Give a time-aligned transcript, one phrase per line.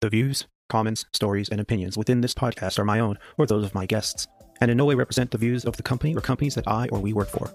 [0.00, 3.74] The views, comments, stories, and opinions within this podcast are my own or those of
[3.74, 4.28] my guests,
[4.60, 7.00] and in no way represent the views of the company or companies that I or
[7.00, 7.52] we work for.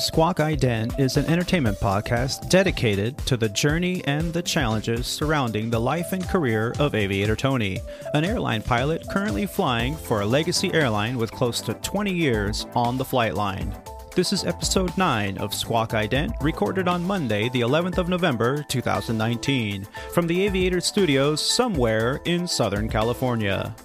[0.00, 5.80] Squawk Ident is an entertainment podcast dedicated to the journey and the challenges surrounding the
[5.80, 7.80] life and career of Aviator Tony,
[8.12, 12.98] an airline pilot currently flying for a legacy airline with close to 20 years on
[12.98, 13.72] the flight line.
[14.16, 19.86] This is episode 9 of Squawk Ident, recorded on Monday, the 11th of November, 2019,
[20.10, 23.76] from the Aviator Studios somewhere in Southern California.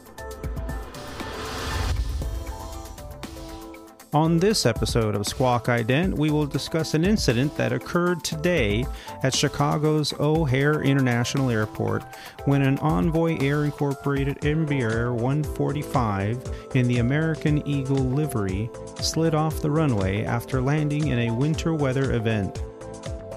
[4.14, 8.86] On this episode of Squawk Ident, we will discuss an incident that occurred today
[9.24, 12.04] at Chicago's O'Hare International Airport
[12.44, 16.44] when an Envoy Air Incorporated Embraer 145
[16.76, 22.12] in the American Eagle livery slid off the runway after landing in a winter weather
[22.12, 22.62] event.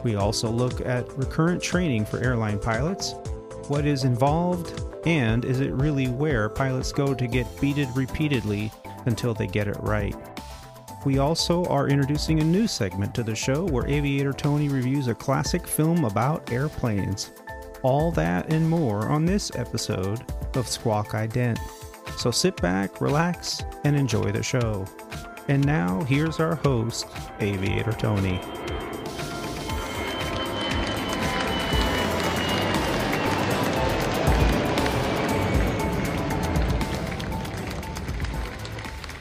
[0.02, 3.14] We also look at recurrent training for airline pilots,
[3.68, 8.72] what is involved, and is it really where pilots go to get beated repeatedly
[9.06, 10.16] until they get it right?
[11.04, 15.14] We also are introducing a new segment to the show where Aviator Tony reviews a
[15.14, 17.32] classic film about airplanes.
[17.82, 20.24] All that and more on this episode
[20.56, 21.58] of Squawk Ident.
[22.16, 24.86] So sit back, relax, and enjoy the show.
[25.48, 27.06] And now, here's our host,
[27.38, 28.40] Aviator Tony.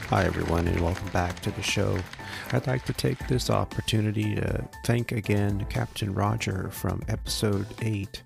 [0.08, 1.98] Hi, everyone, and welcome back to the show.
[2.52, 8.22] I'd like to take this opportunity to thank again Captain Roger from episode 8.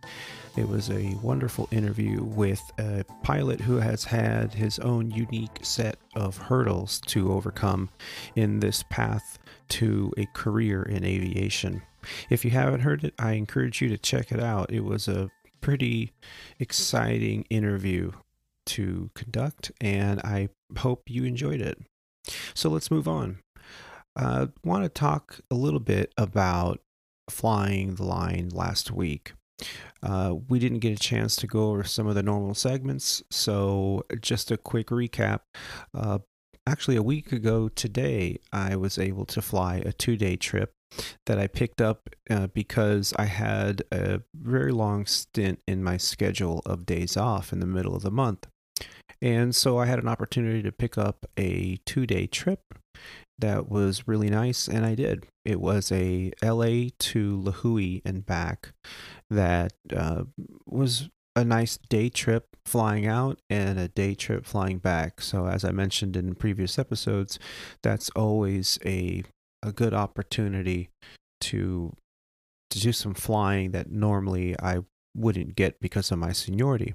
[0.56, 5.98] It was a wonderful interview with a pilot who has had his own unique set
[6.16, 7.90] of hurdles to overcome
[8.34, 11.80] in this path to a career in aviation.
[12.28, 14.72] If you haven't heard it, I encourage you to check it out.
[14.72, 16.12] It was a pretty
[16.58, 18.12] exciting interview
[18.66, 21.78] to conduct, and I hope you enjoyed it.
[22.54, 23.38] So let's move on.
[24.16, 26.80] I uh, want to talk a little bit about
[27.30, 29.32] flying the line last week.
[30.02, 34.04] Uh, we didn't get a chance to go over some of the normal segments, so
[34.20, 35.40] just a quick recap.
[35.94, 36.18] Uh,
[36.66, 40.72] actually, a week ago today, I was able to fly a two day trip
[41.26, 46.62] that I picked up uh, because I had a very long stint in my schedule
[46.64, 48.46] of days off in the middle of the month.
[49.20, 52.60] And so I had an opportunity to pick up a two day trip
[53.38, 55.26] that was really nice, and I did.
[55.44, 58.72] It was a LA to Lihue and back
[59.30, 60.24] that uh,
[60.66, 65.20] was a nice day trip flying out and a day trip flying back.
[65.20, 67.38] So, as I mentioned in previous episodes,
[67.82, 69.22] that's always a,
[69.62, 70.90] a good opportunity
[71.42, 71.94] to
[72.70, 74.80] to do some flying that normally I
[75.14, 76.94] wouldn't get because of my seniority.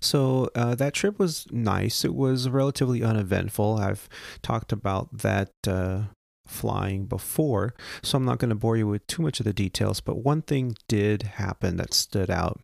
[0.00, 2.04] So uh, that trip was nice.
[2.04, 3.78] It was relatively uneventful.
[3.78, 4.08] I've
[4.42, 6.04] talked about that uh,
[6.46, 10.00] flying before, so I'm not going to bore you with too much of the details.
[10.00, 12.60] But one thing did happen that stood out.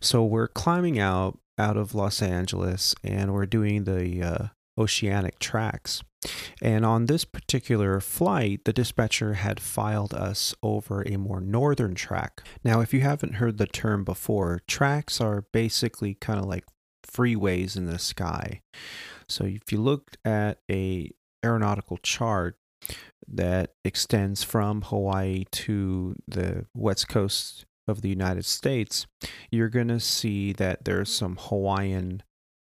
[0.00, 4.46] So we're climbing out out of Los Angeles, and we're doing the uh,
[4.78, 6.02] oceanic tracks.
[6.60, 12.42] And on this particular flight, the dispatcher had filed us over a more northern track.
[12.64, 16.64] Now, if you haven't heard the term before, tracks are basically kind of like
[17.06, 18.62] freeways in the sky.
[19.28, 21.10] So if you looked at a
[21.44, 22.58] aeronautical chart
[23.28, 29.06] that extends from Hawaii to the west coast of the United States,
[29.50, 32.22] you're going to see that there's some Hawaiian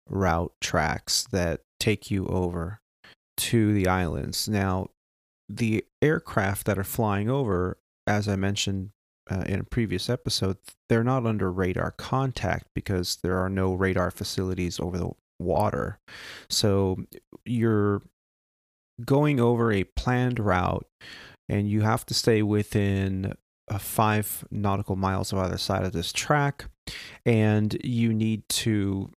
[0.10, 2.80] route tracks that take you over
[3.38, 4.48] to the islands.
[4.48, 4.88] Now,
[5.50, 8.92] the aircraft that are flying over, as I mentioned
[9.30, 10.58] uh, in a previous episode,
[10.90, 16.00] they're not under radar contact because there are no radar facilities over the water.
[16.50, 16.98] So
[17.46, 18.02] you're
[19.04, 20.86] going over a planned route
[21.50, 23.34] and you have to stay within
[23.70, 26.66] uh, five nautical miles of either side of this track
[27.26, 29.12] and you need to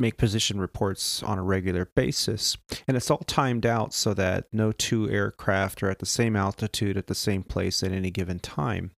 [0.00, 2.56] make position reports on a regular basis.
[2.88, 6.96] And it's all timed out so that no two aircraft are at the same altitude
[6.96, 8.90] at the same place at any given time.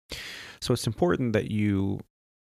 [0.60, 2.00] So it's important that you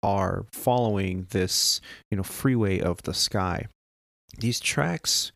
[0.03, 3.67] are following this, you know, freeway of the sky.
[4.37, 5.31] These tracks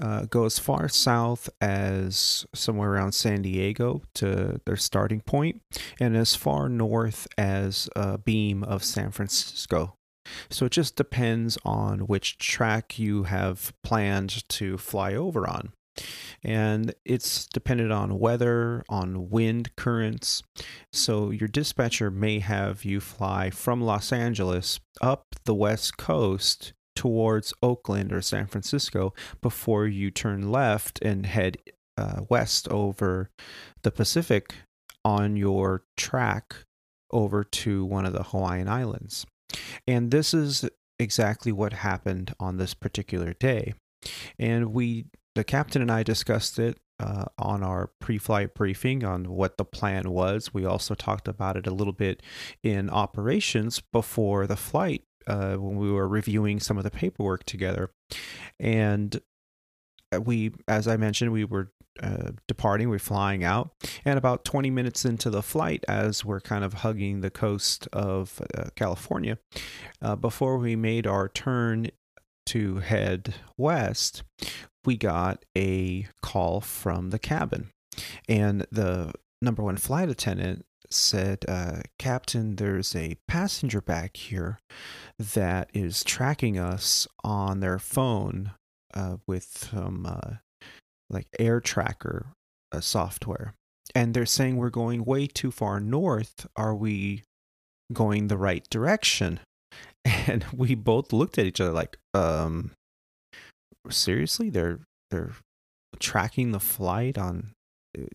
[0.00, 5.60] uh, go as far south as somewhere around San Diego to their starting point,
[6.00, 9.94] and as far north as a beam of San Francisco.
[10.50, 15.72] So it just depends on which track you have planned to fly over on.
[16.42, 20.42] and it's dependent on weather, on wind currents.
[20.92, 27.54] So your dispatcher may have you fly from Los Angeles up the west coast towards
[27.62, 31.58] Oakland or San Francisco before you turn left and head
[31.96, 33.30] uh, west over
[33.82, 34.54] the Pacific
[35.04, 36.54] on your track
[37.10, 39.26] over to one of the Hawaiian Islands.
[39.88, 40.68] And this is
[40.98, 43.72] exactly what happened on this particular day.
[44.38, 49.30] And we, the captain and I discussed it uh, on our pre flight briefing on
[49.30, 50.52] what the plan was.
[50.52, 52.22] We also talked about it a little bit
[52.62, 57.90] in operations before the flight uh, when we were reviewing some of the paperwork together.
[58.60, 59.18] And
[60.20, 63.70] we, as I mentioned, we were uh, departing, we're flying out,
[64.04, 68.40] and about 20 minutes into the flight, as we're kind of hugging the coast of
[68.56, 69.38] uh, California,
[70.02, 71.88] uh, before we made our turn
[72.46, 74.22] to head west,
[74.84, 77.70] we got a call from the cabin,
[78.28, 79.12] and the
[79.42, 84.58] number one flight attendant said, uh, Captain, there's a passenger back here
[85.18, 88.52] that is tracking us on their phone
[88.94, 90.36] uh, with some uh,
[91.10, 92.26] like air tracker
[92.72, 93.54] uh, software.
[93.94, 96.46] And they're saying we're going way too far north.
[96.56, 97.22] Are we
[97.92, 99.40] going the right direction?
[100.04, 102.70] And we both looked at each other like, um,
[103.90, 104.48] seriously?
[104.48, 105.32] They're they're
[105.98, 107.52] tracking the flight on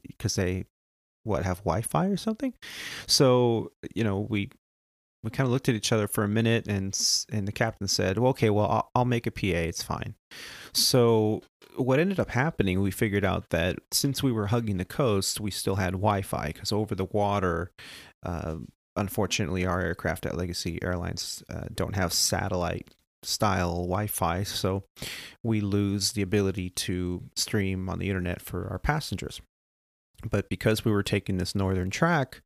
[0.08, 0.66] because uh, they
[1.24, 2.54] what have Wi-Fi or something.
[3.08, 4.50] So you know we
[5.24, 6.98] we kind of looked at each other for a minute, and
[7.32, 9.48] and the captain said, "Well, okay, well I'll, I'll make a PA.
[9.48, 10.16] It's fine."
[10.74, 11.42] So
[11.76, 15.52] what ended up happening, we figured out that since we were hugging the coast, we
[15.52, 17.72] still had Wi-Fi because over the water.
[18.22, 18.58] Uh,
[18.96, 22.94] unfortunately, our aircraft at Legacy Airlines uh, don't have satellite
[23.24, 24.84] style Wi-Fi, so
[25.42, 29.42] we lose the ability to stream on the internet for our passengers.
[30.30, 32.42] But because we were taking this northern track,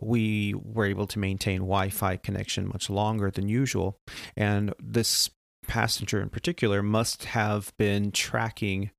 [0.00, 3.96] we were able to maintain Wi Fi connection much longer than usual.
[4.36, 5.30] And this
[5.66, 8.90] passenger in particular must have been tracking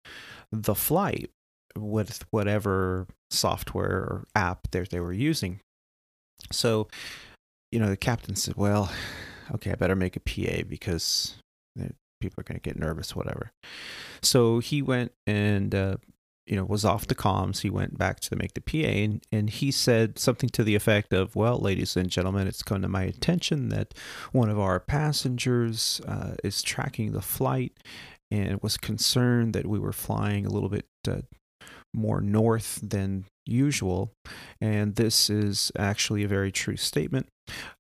[0.51, 1.29] the flight
[1.77, 5.59] with whatever software or app that they were using.
[6.51, 6.87] So,
[7.71, 8.91] you know, the captain said, Well,
[9.55, 11.35] okay, I better make a PA because
[12.23, 13.51] people are going to get nervous, whatever.
[14.21, 15.97] So he went and uh,
[16.45, 17.61] you know, was off the comms.
[17.61, 21.13] He went back to make the PA and, and he said something to the effect
[21.13, 23.93] of, Well, ladies and gentlemen, it's come to my attention that
[24.31, 27.73] one of our passengers uh, is tracking the flight
[28.29, 31.21] and was concerned that we were flying a little bit uh,
[31.93, 34.11] more north than usual.
[34.59, 37.27] And this is actually a very true statement.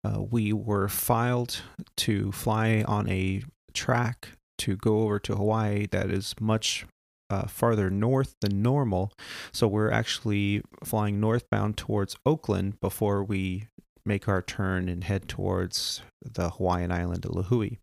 [0.03, 1.61] Uh, we were filed
[1.97, 3.43] to fly on a
[3.73, 4.29] track
[4.59, 6.85] to go over to Hawaii that is much
[7.33, 9.11] uh, farther north than normal.
[9.51, 13.67] So we're actually flying northbound towards Oakland before we
[14.05, 17.77] make our turn and head towards the Hawaiian island of Lihue,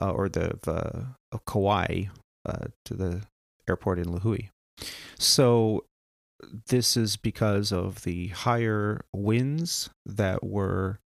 [0.00, 2.04] uh, or the uh, Kauai
[2.46, 3.22] uh, to the
[3.68, 4.48] airport in Lihue.
[5.18, 5.84] So
[6.68, 10.98] this is because of the higher winds that were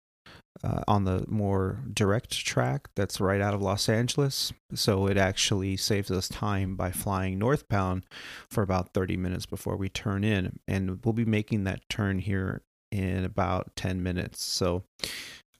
[0.62, 4.52] uh, on the more direct track that's right out of Los Angeles.
[4.74, 8.04] So it actually saves us time by flying northbound
[8.50, 10.58] for about 30 minutes before we turn in.
[10.66, 14.42] And we'll be making that turn here in about 10 minutes.
[14.42, 14.84] So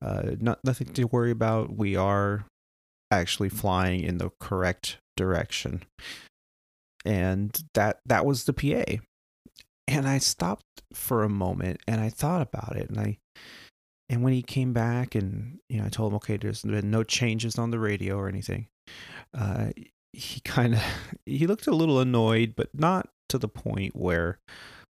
[0.03, 1.77] uh, not, nothing to worry about.
[1.77, 2.47] We are
[3.11, 5.83] actually flying in the correct direction.
[7.05, 9.01] And that that was the PA.
[9.87, 13.19] And I stopped for a moment and I thought about it and I
[14.09, 17.03] and when he came back and you know I told him okay there's been no
[17.03, 18.69] changes on the radio or anything
[19.35, 19.71] uh,
[20.13, 20.83] he kind of
[21.25, 24.39] he looked a little annoyed but not to the point where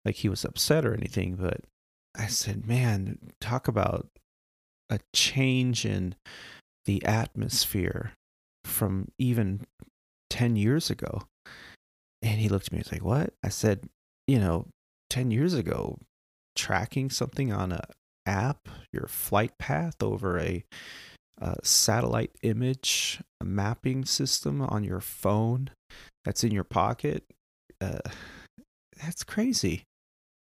[0.04, 1.62] like he was upset or anything but
[2.18, 4.08] I said man talk about
[4.90, 6.16] a change in
[6.86, 8.14] the atmosphere
[8.64, 9.62] from even
[10.30, 11.24] 10 years ago.
[12.22, 13.34] And he looked at me and was like what?
[13.44, 13.90] I said
[14.28, 14.68] you know
[15.10, 16.00] 10 years ago
[16.56, 17.82] tracking something on a
[18.25, 20.63] app, your flight path over a,
[21.39, 25.70] a satellite image a mapping system on your phone
[26.24, 27.24] that's in your pocket.
[27.82, 28.00] Uh,
[29.01, 29.84] that's crazy,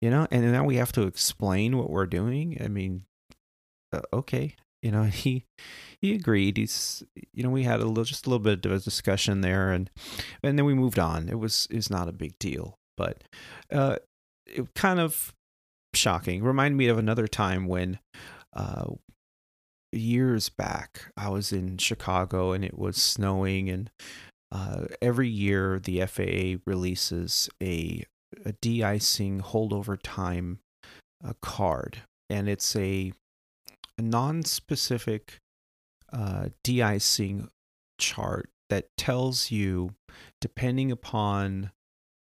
[0.01, 0.27] you know.
[0.31, 2.59] And now we have to explain what we're doing.
[2.63, 3.05] I mean,
[3.93, 5.45] uh, okay, you know, he
[6.01, 6.57] he agreed.
[6.57, 9.73] He's you know we had a little just a little bit of a discussion there,
[9.73, 9.91] and
[10.43, 11.29] and then we moved on.
[11.29, 13.25] It was is not a big deal, but
[13.73, 13.97] uh,
[14.47, 15.33] it kind of
[16.03, 16.43] shocking.
[16.43, 18.01] Remind me of another time when
[18.53, 18.87] uh,
[19.93, 23.89] years back I was in Chicago and it was snowing and
[24.51, 28.05] uh, every year the FAA releases a,
[28.45, 30.59] a de-icing holdover time
[31.25, 33.13] uh, card, and it's a,
[33.97, 35.39] a non-specific
[36.13, 37.49] uh, de-icing
[37.99, 39.95] chart that tells you,
[40.43, 41.71] depending upon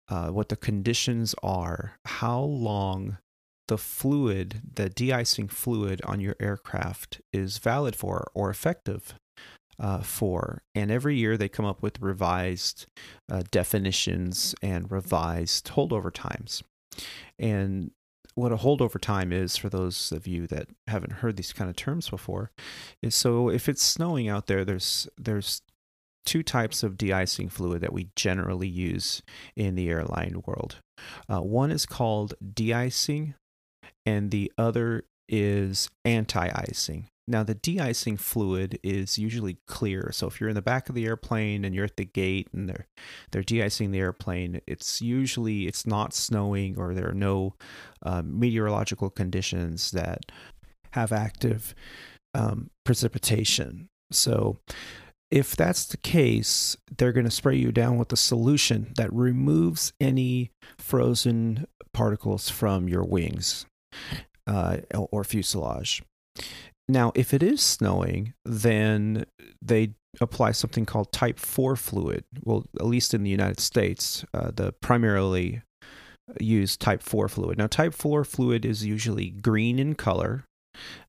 [0.08, 3.18] uh, what the conditions are, how long
[3.70, 9.14] the fluid, the de-icing fluid on your aircraft is valid for or effective
[9.80, 10.64] uh, for.
[10.74, 12.88] And every year they come up with revised
[13.32, 16.64] uh, definitions and revised holdover times.
[17.38, 17.92] And
[18.34, 21.76] what a holdover time is for those of you that haven't heard these kind of
[21.76, 22.52] terms before
[23.04, 25.62] is so if it's snowing out there there's there's
[26.26, 29.22] two types of de-icing fluid that we generally use
[29.58, 30.78] in the airline world
[31.28, 33.34] uh, one is called de-icing
[34.10, 40.10] and the other is anti-icing now, the de-icing fluid is usually clear.
[40.12, 42.68] So if you're in the back of the airplane and you're at the gate and
[42.68, 42.88] they're
[43.32, 47.54] they're de-icing the airplane, it's usually it's not snowing or there are no
[48.02, 50.32] uh, meteorological conditions that
[50.94, 51.76] have active
[52.34, 53.90] um, precipitation.
[54.12, 54.58] So
[55.30, 59.94] if that's the case, they're going to spray you down with a solution that removes
[60.02, 60.50] any
[60.80, 63.68] frozen particles from your wings
[64.48, 66.04] uh, or fuselage.
[66.88, 69.26] Now, if it is snowing, then
[69.62, 72.24] they apply something called type 4 fluid.
[72.44, 75.62] Well, at least in the United States, uh, the primarily
[76.40, 77.58] used type 4 fluid.
[77.58, 80.46] Now, type 4 fluid is usually green in color.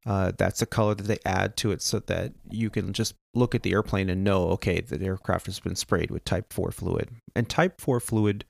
[0.04, 3.54] Uh, that's a color that they add to it so that you can just look
[3.54, 7.08] at the airplane and know, okay, the aircraft has been sprayed with type 4 fluid.
[7.34, 8.44] And type 4 fluid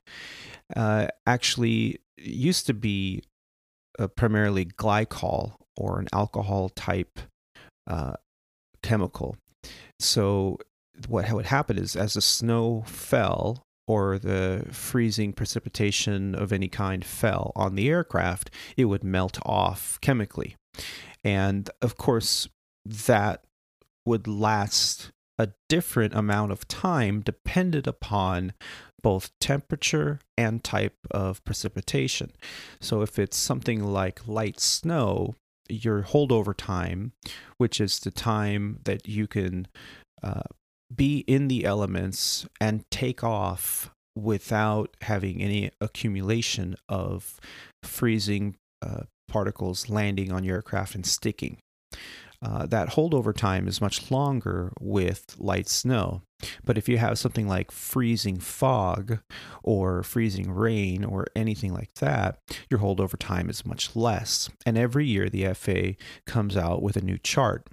[0.75, 3.23] uh, actually used to be
[3.99, 7.19] uh, primarily glycol or an alcohol type
[7.87, 8.13] uh,
[8.83, 9.37] chemical.
[9.99, 10.57] So
[11.07, 17.03] what would happen is as the snow fell or the freezing precipitation of any kind
[17.03, 20.55] fell on the aircraft, it would melt off chemically.
[21.23, 22.47] And of course,
[22.85, 23.43] that
[24.05, 28.53] would last a different amount of time depended upon
[29.01, 32.31] both temperature and type of precipitation.
[32.79, 35.35] So if it's something like light snow,
[35.69, 37.13] your holdover time,
[37.57, 39.67] which is the time that you can
[40.21, 40.41] uh,
[40.93, 47.39] be in the elements and take off without having any accumulation of
[47.83, 51.57] freezing uh, particles landing on your aircraft and sticking.
[52.43, 56.23] Uh, that holdover time is much longer with light snow.
[56.63, 59.19] But if you have something like freezing fog
[59.63, 64.49] or freezing rain or anything like that, your holdover time is much less.
[64.65, 67.67] And every year the FAA comes out with a new chart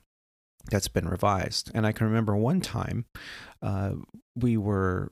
[0.70, 1.70] that's been revised.
[1.74, 3.06] And I can remember one time
[3.62, 3.92] uh,
[4.36, 5.10] we were,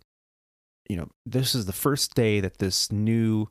[0.89, 3.49] you know, this is the first day that this new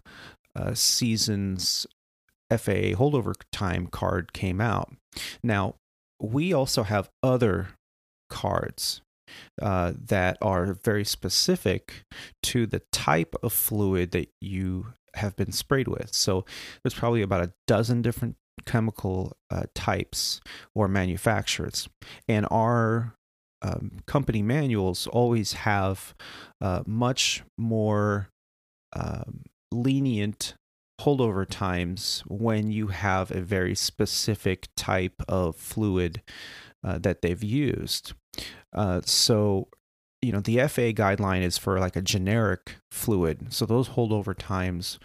[0.55, 1.87] uh, season's
[2.51, 4.93] FAA holdover time card came out.
[5.41, 5.75] Now,
[6.19, 7.69] we also have other
[8.29, 9.01] cards
[9.61, 12.05] uh, that are very specific
[12.43, 16.13] to the type of fluid that you have been sprayed with.
[16.13, 16.45] So
[16.83, 20.41] there's probably about a dozen different chemical uh, types
[20.73, 21.89] or manufacturers,
[22.27, 23.15] and our
[23.61, 26.13] um, company manuals always have
[26.61, 28.29] uh, much more
[28.93, 30.55] um, lenient
[31.01, 36.21] holdover times when you have a very specific type of fluid
[36.83, 38.13] uh, that they've used.
[38.73, 39.67] Uh, so,
[40.21, 43.53] you know, the FA guideline is for like a generic fluid.
[43.53, 44.99] So those holdover times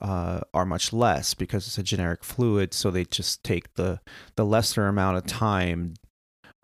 [0.00, 2.74] uh, are much less because it's a generic fluid.
[2.74, 4.00] So they just take the
[4.36, 5.94] the lesser amount of time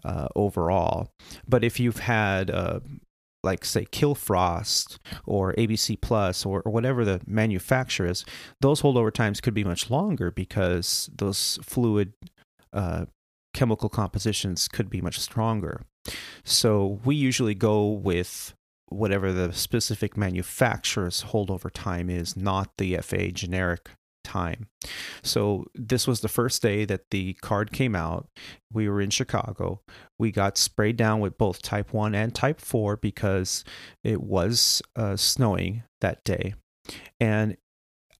[0.05, 1.13] uh, overall.
[1.49, 2.81] But if you've had uh,
[3.43, 8.25] like say Kilfrost or ABC Plus or, or, whatever the manufacturer is,
[8.61, 12.13] those holdover times could be much longer because those fluid
[12.73, 13.07] uh,
[13.55, 15.83] chemical compositions could be much stronger.
[16.45, 18.55] So we usually go with
[18.89, 23.91] whatever the specific manufacturer's holdover time is, not the FA generic
[24.31, 24.69] time.
[25.23, 28.29] So this was the first day that the card came out.
[28.73, 29.81] We were in Chicago.
[30.19, 33.65] We got sprayed down with both type 1 and type 4 because
[34.05, 36.55] it was uh, snowing that day.
[37.19, 37.57] And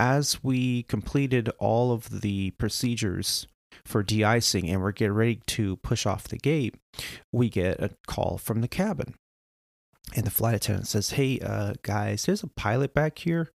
[0.01, 3.47] as we completed all of the procedures
[3.85, 6.75] for de-icing and we're getting ready to push off the gate,
[7.33, 9.15] we get a call from the cabin.
[10.17, 13.51] And the flight attendant says, Hey, uh, guys, there's a pilot back here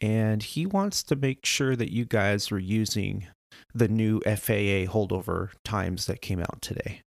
[0.00, 3.26] and he wants to make sure that you guys are using
[3.74, 7.02] the new FAA holdover times that came out today.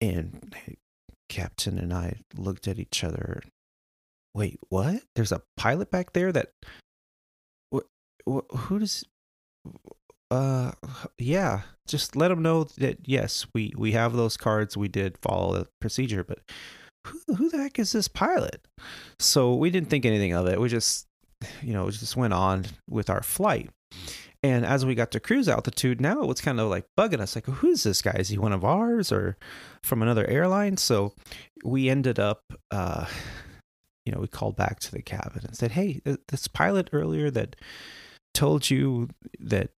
[0.00, 0.54] And
[1.28, 3.42] captain and I looked at each other.
[4.34, 5.02] Wait, what?
[5.14, 6.50] There's a pilot back there that.
[8.26, 9.04] Who does?
[10.30, 10.72] Uh,
[11.18, 11.62] yeah.
[11.88, 14.76] Just let them know that yes, we we have those cards.
[14.76, 16.38] We did follow the procedure, but
[17.06, 18.66] who who the heck is this pilot?
[19.18, 20.60] So we didn't think anything of it.
[20.60, 21.06] We just,
[21.62, 23.70] you know, it just went on with our flight.
[24.44, 27.36] And as we got to cruise altitude, now it was kind of like bugging us
[27.36, 28.16] like, who is this guy?
[28.18, 29.36] Is he one of ours or
[29.84, 30.76] from another airline?
[30.76, 31.14] So
[31.64, 33.06] we ended up, uh,
[34.04, 37.54] you know, we called back to the cabin and said, hey, this pilot earlier that
[38.34, 39.08] told you
[39.38, 39.70] that,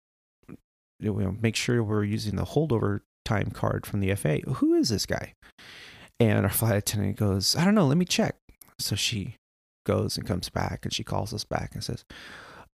[1.00, 4.38] you know, make sure we're using the holdover time card from the FA.
[4.38, 5.34] Who is this guy?
[6.20, 8.36] And our flight attendant goes, I don't know, let me check.
[8.78, 9.34] So she
[9.84, 12.04] goes and comes back and she calls us back and says,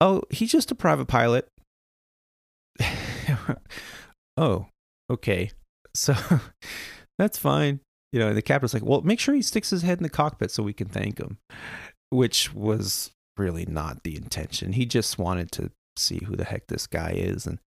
[0.00, 1.48] Oh, he's just a private pilot.
[4.36, 4.66] oh,
[5.10, 5.50] okay.
[5.94, 6.14] So
[7.18, 7.80] that's fine.
[8.12, 10.08] You know, and the captain's like, well, make sure he sticks his head in the
[10.08, 11.38] cockpit so we can thank him,
[12.10, 14.72] which was really not the intention.
[14.72, 17.58] He just wanted to see who the heck this guy is and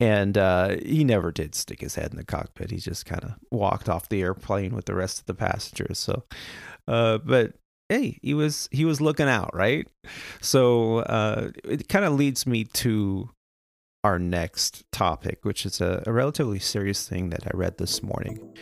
[0.00, 3.34] and uh, he never did stick his head in the cockpit he just kind of
[3.50, 6.22] walked off the airplane with the rest of the passengers so
[6.86, 7.54] uh, but
[7.88, 9.86] hey he was he was looking out right
[10.40, 13.30] so uh, it kind of leads me to
[14.04, 18.54] our next topic, which is a, a relatively serious thing that I read this morning.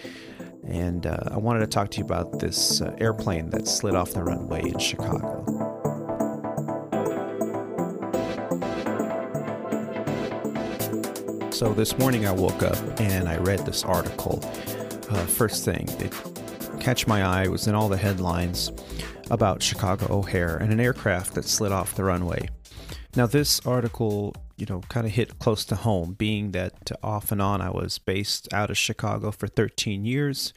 [0.65, 4.13] And uh, I wanted to talk to you about this uh, airplane that slid off
[4.13, 5.45] the runway in Chicago.
[11.51, 14.41] So this morning I woke up and I read this article.
[15.11, 16.13] Uh, first thing, it
[16.79, 18.73] catch my eye was in all the headlines
[19.31, 22.49] about Chicago O'Hare and an aircraft that slid off the runway.
[23.15, 27.43] Now, this article you know, kind of hit close to home, being that off and
[27.43, 30.53] on I was based out of Chicago for 13 years,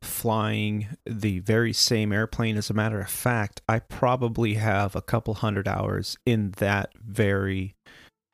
[0.00, 2.56] flying the very same airplane.
[2.56, 7.74] As a matter of fact, I probably have a couple hundred hours in that very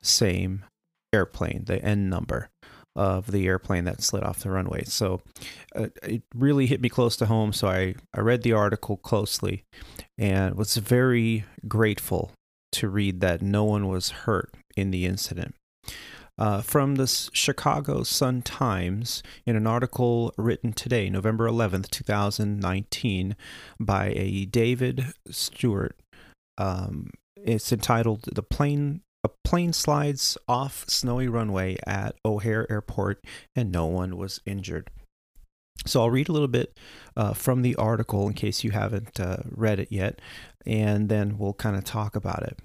[0.00, 0.64] same
[1.12, 2.50] airplane, the N number
[2.96, 4.82] of the airplane that slid off the runway.
[4.84, 5.20] So
[5.74, 7.52] uh, it really hit me close to home.
[7.52, 9.64] So I, I read the article closely
[10.18, 12.32] and was very grateful
[12.72, 15.54] to read that no one was hurt in the incident.
[16.38, 23.36] Uh, from the Chicago Sun Times in an article written today, November 11th, 2019,
[23.80, 25.96] by a David Stewart.
[26.58, 33.24] Um, it's entitled "The Plane." A plane slides off snowy runway at O'Hare Airport
[33.56, 34.88] and no one was injured.
[35.84, 36.78] So I'll read a little bit
[37.16, 40.20] uh, from the article in case you haven't uh, read it yet,
[40.64, 42.60] and then we'll kind of talk about it.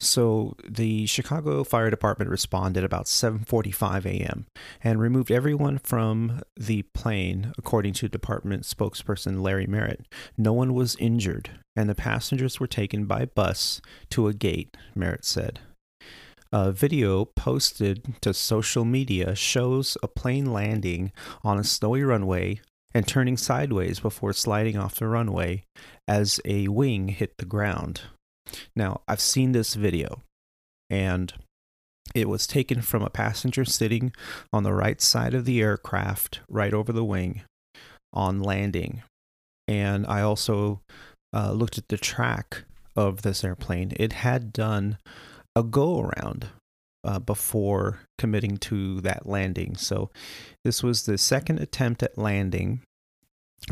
[0.00, 4.46] So the Chicago Fire Department responded about 7:45 a.m.
[4.82, 10.04] and removed everyone from the plane, according to department spokesperson Larry Merritt.
[10.36, 15.24] No one was injured, and the passengers were taken by bus to a gate, Merritt
[15.24, 15.60] said.
[16.52, 22.60] A video posted to social media shows a plane landing on a snowy runway
[22.94, 25.64] and turning sideways before sliding off the runway
[26.06, 28.02] as a wing hit the ground.
[28.76, 30.22] Now, I've seen this video,
[30.88, 31.34] and
[32.14, 34.12] it was taken from a passenger sitting
[34.52, 37.42] on the right side of the aircraft, right over the wing,
[38.12, 39.02] on landing.
[39.66, 40.80] And I also
[41.34, 42.62] uh, looked at the track
[42.94, 43.92] of this airplane.
[43.96, 44.96] It had done
[45.56, 46.50] a go around
[47.02, 49.74] uh, before committing to that landing.
[49.76, 50.10] So
[50.64, 52.82] this was the second attempt at landing.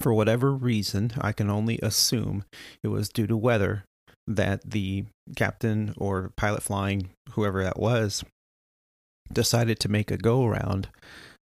[0.01, 2.45] For whatever reason, I can only assume
[2.83, 3.85] it was due to weather
[4.27, 5.05] that the
[5.37, 8.25] captain or pilot flying, whoever that was,
[9.31, 10.89] decided to make a go around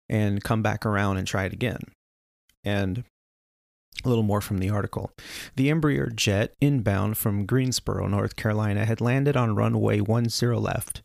[0.09, 1.81] and come back around and try it again.
[2.65, 3.05] And
[4.05, 5.11] a little more from the article.
[5.57, 11.03] The Embraer jet inbound from Greensboro, North Carolina had landed on runway 10 left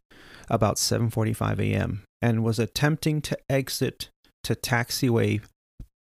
[0.49, 2.03] about 7:45 a.m.
[2.21, 4.09] and was attempting to exit
[4.43, 5.41] to taxiway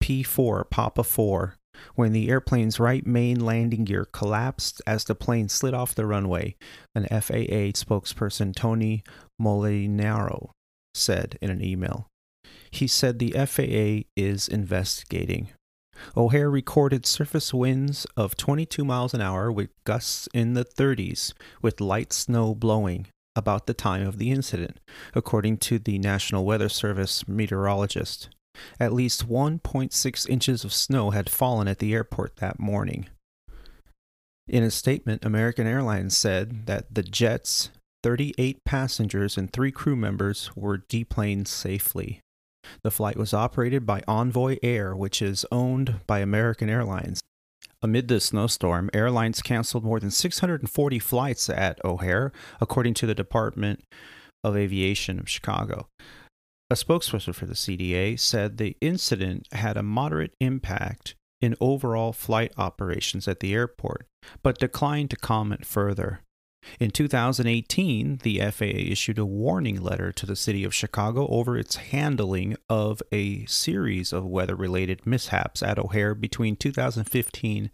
[0.02, 1.54] P4 Papa 4
[1.94, 6.54] when the airplane's right main landing gear collapsed as the plane slid off the runway,
[6.94, 9.02] an FAA spokesperson, Tony
[9.40, 10.50] Molinaro,
[10.94, 12.08] said in an email.
[12.70, 15.48] He said the FAA is investigating.
[16.16, 21.80] O'Hare recorded surface winds of 22 miles an hour with gusts in the 30s, with
[21.80, 24.78] light snow blowing about the time of the incident,
[25.14, 28.28] according to the National Weather Service meteorologist.
[28.78, 33.08] At least 1.6 inches of snow had fallen at the airport that morning.
[34.46, 37.70] In a statement, American Airlines said that the jet's
[38.02, 42.20] 38 passengers and three crew members were deplaned safely.
[42.82, 47.20] The flight was operated by Envoy Air, which is owned by American Airlines.
[47.82, 53.82] Amid the snowstorm, airlines canceled more than 640 flights at O'Hare, according to the Department
[54.44, 55.88] of Aviation of Chicago.
[56.70, 62.52] A spokesperson for the CDA said the incident had a moderate impact in overall flight
[62.56, 64.06] operations at the airport,
[64.42, 66.20] but declined to comment further.
[66.78, 71.76] In 2018, the FAA issued a warning letter to the city of Chicago over its
[71.76, 77.70] handling of a series of weather related mishaps at O'Hare between 2015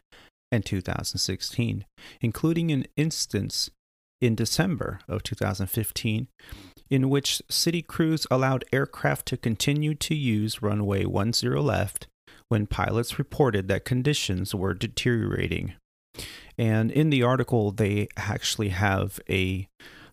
[0.51, 1.85] and 2016,
[2.21, 3.71] including an instance
[4.21, 6.29] in December of 2015
[6.91, 12.07] in which city crews allowed aircraft to continue to use runway 10 left
[12.49, 15.75] when pilots reported that conditions were deteriorating.
[16.59, 19.69] And in the article, they actually have a,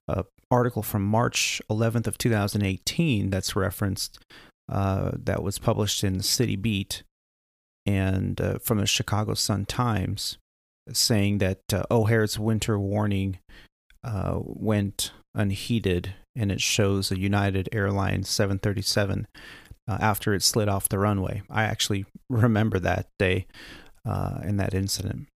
[0.07, 4.19] a article from March 11th of 2018 that's referenced
[4.69, 7.03] uh, that was published in City Beat
[7.85, 10.37] and uh, from the Chicago Sun Times,
[10.91, 13.39] saying that uh, O'Hare's winter warning
[14.03, 19.27] uh, went unheeded, and it shows a United Airlines 737
[19.87, 21.43] uh, after it slid off the runway.
[21.49, 23.45] I actually remember that day
[24.05, 25.27] uh, and that incident.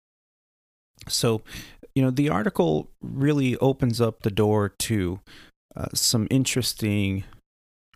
[1.09, 1.43] So,
[1.95, 5.21] you know, the article really opens up the door to
[5.77, 7.25] uh, some interesting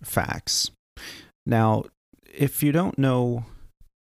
[0.02, 0.70] facts.
[1.46, 1.84] Now,
[2.32, 3.44] if you don't know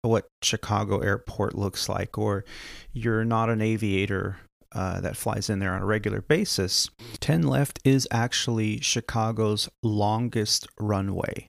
[0.02, 2.46] what Chicago Airport looks like, or
[2.94, 4.38] you're not an aviator
[4.72, 6.90] uh, that flies in there on a regular basis,
[7.20, 11.48] 10 left is actually Chicago's longest runway.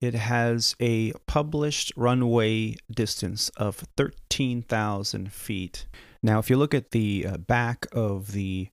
[0.00, 5.86] It has a published runway distance of 13,000 feet.
[6.22, 8.68] Now, if you look at the uh, back of the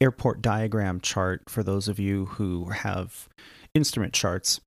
[0.00, 3.28] airport diagram chart, for those of you who have
[3.74, 4.60] instrument charts,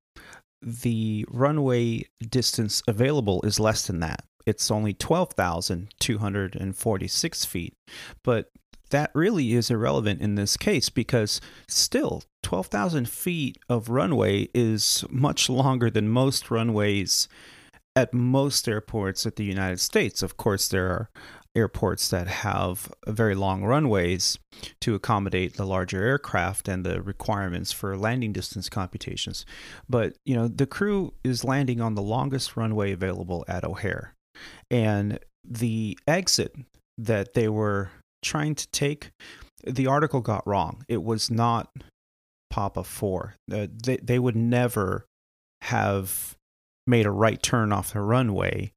[0.62, 4.24] the runway distance available is less than that.
[4.46, 7.74] It's only 12,246 feet.
[8.24, 8.52] But
[8.89, 15.50] that really is irrelevant in this case because still 12,000 feet of runway is much
[15.50, 17.28] longer than most runways
[17.96, 20.24] at most airports at the United States.
[20.24, 21.10] Of course, there are
[21.56, 24.38] airports that have very long runways
[24.82, 29.46] to accommodate the larger aircraft and the requirements for landing distance computations.
[29.90, 34.14] But, you know, the crew is landing on the longest runway available at O'Hare.
[34.70, 36.56] And the exit
[36.98, 37.90] that they were
[38.24, 39.12] trying to take,
[39.66, 40.84] the article got wrong.
[40.88, 41.70] It was not
[42.50, 43.36] Papa 4.
[43.52, 45.06] Uh, they, they would never
[45.64, 46.36] have
[46.88, 48.72] made a right turn off the runway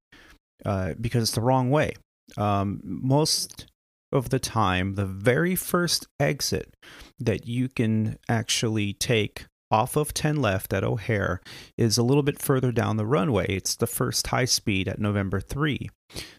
[0.64, 1.94] uh, because it's the wrong way.
[2.36, 3.66] Um, most
[4.12, 6.74] of the time, the very first exit
[7.18, 11.40] that you can actually take off of 10 left at O'Hare
[11.78, 13.46] is a little bit further down the runway.
[13.48, 15.88] It's the first high speed at November 3.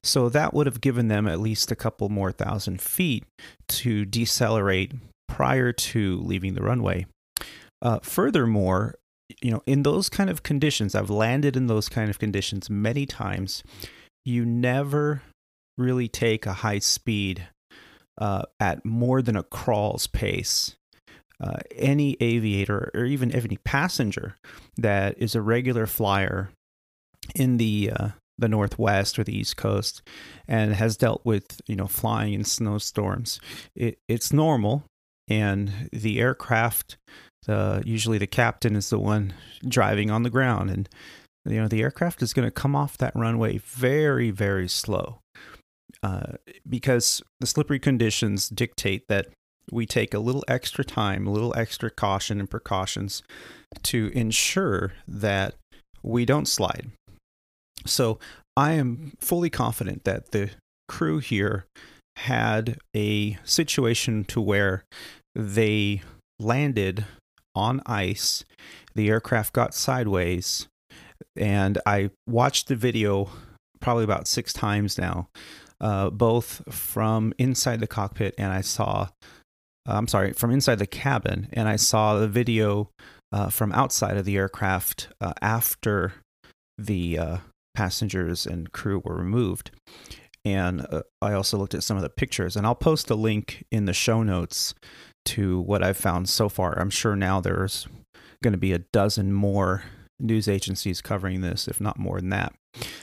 [0.03, 3.25] So that would have given them at least a couple more thousand feet
[3.69, 4.93] to decelerate
[5.27, 7.08] prior to leaving the runway.
[7.82, 8.95] Uh, furthermore,
[9.41, 13.08] you know, in those kind of conditions, I've landed in those kind of conditions many
[13.08, 13.63] times.
[14.23, 15.23] You never
[15.77, 17.47] really take a high speed
[18.17, 20.75] uh, at more than a crawl's pace
[21.43, 24.36] uh, any aviator or even any passenger
[24.77, 26.49] that is a regular flyer
[27.36, 30.01] in the uh, the Northwest or the East Coast
[30.47, 33.39] and has dealt with you know flying in snowstorms,
[33.75, 34.86] it, it's normal,
[35.27, 36.97] and the aircraft,
[37.83, 39.33] usually the captain is the one
[39.67, 40.89] driving on the ground, and
[41.45, 45.19] you know the aircraft is going to come off that runway very very slow.
[46.04, 46.34] Uh,
[46.68, 49.28] because the slippery conditions dictate that
[49.72, 53.24] we take a little extra time, a little extra caution and precautions
[53.84, 55.56] to ensure that
[56.04, 56.92] we don't slide.
[57.86, 58.20] So
[58.58, 60.50] I am fully confident that the
[60.89, 61.66] crew here
[62.18, 64.84] had a situation to where
[65.34, 66.02] they
[66.38, 67.06] landed
[67.56, 68.44] on ice,
[68.94, 70.68] the aircraft got sideways,
[71.38, 73.30] and I watched the video
[73.80, 75.30] probably about six times now,
[75.84, 79.10] uh, both from inside the cockpit and I saw
[79.88, 82.89] uh, I'm sorry, from inside the cabin, and I saw the video
[83.32, 86.13] uh, from outside of the aircraft uh, after
[86.78, 87.38] the uh,
[87.76, 89.72] passengers and crew were removed.
[90.46, 93.65] And uh, I also looked at some of the pictures, and I'll post a link
[93.72, 94.74] in the show notes
[95.26, 96.78] to what I've found so far.
[96.80, 97.88] I'm sure now there's
[98.41, 99.84] going to be a dozen more
[100.23, 102.53] news agencies covering this, if not more than that.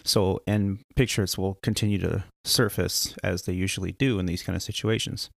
[0.05, 4.63] So, and pictures will continue to surface as they usually do in these kind of
[4.63, 5.31] situations.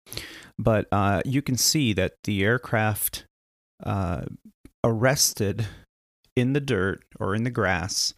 [0.57, 3.25] But uh, you can see that the aircraft
[3.83, 4.23] uh,
[4.83, 5.67] arrested
[6.35, 8.13] in the dirt or in the grass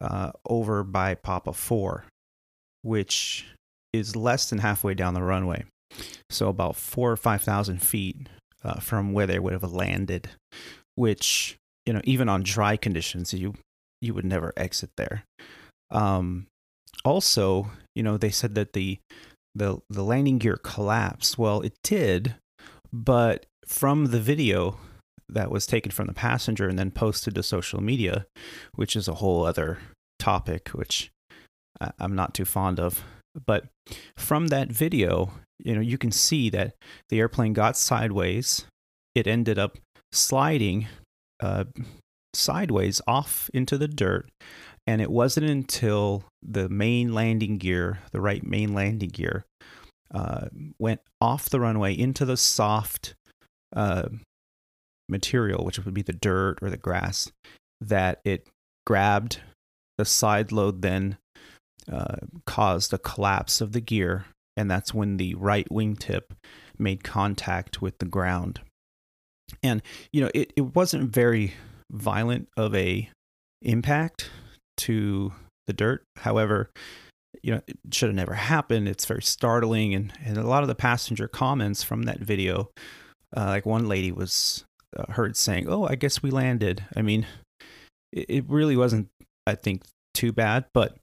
[0.00, 2.04] uh, over by Papa 4,
[2.82, 3.46] which
[3.92, 5.64] is less than halfway down the runway.
[6.30, 8.28] So about four or 5,000 feet
[8.62, 10.28] uh, from where they would have landed,
[10.94, 13.54] which, you know, even on dry conditions, you,
[14.00, 15.24] you would never exit there.
[15.90, 16.46] Um,
[17.04, 18.98] also, you know, they said that the,
[19.54, 21.38] the, the landing gear collapsed.
[21.38, 22.34] Well, it did,
[22.92, 24.78] but from the video
[25.28, 28.26] that was taken from the passenger and then posted to social media,
[28.74, 29.78] which is a whole other
[30.18, 31.10] topic, which
[31.98, 33.02] I'm not too fond of.
[33.46, 33.66] But
[34.16, 36.74] from that video, you know, you can see that
[37.08, 38.66] the airplane got sideways.
[39.14, 39.78] It ended up
[40.12, 40.86] sliding
[41.40, 41.64] uh,
[42.34, 44.28] sideways off into the dirt.
[44.86, 49.44] And it wasn't until the main landing gear, the right main landing gear,
[50.14, 50.46] uh,
[50.78, 53.14] went off the runway into the soft
[53.74, 54.08] uh,
[55.08, 57.32] material, which would be the dirt or the grass,
[57.80, 58.46] that it
[58.86, 59.40] grabbed
[59.98, 61.16] the side load, then
[61.90, 66.30] uh, caused a collapse of the gear, and that's when the right wingtip
[66.78, 68.60] made contact with the ground.
[69.62, 69.82] And
[70.12, 71.54] you know, it, it wasn't very
[71.92, 73.08] violent of a
[73.62, 74.30] impact
[74.78, 75.32] to
[75.66, 76.02] the dirt.
[76.16, 76.70] However,
[77.42, 78.88] you know, it should have never happened.
[78.88, 82.70] It's very startling, and, and a lot of the passenger comments from that video,
[83.36, 84.64] uh, like one lady was
[84.96, 87.26] uh, heard saying, "Oh, I guess we landed." I mean,
[88.12, 89.08] it, it really wasn't,
[89.46, 89.82] I think,
[90.14, 90.96] too bad, but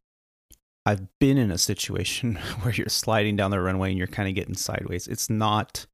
[0.85, 4.35] I've been in a situation where you're sliding down the runway and you're kind of
[4.35, 5.07] getting sideways.
[5.07, 5.85] It's not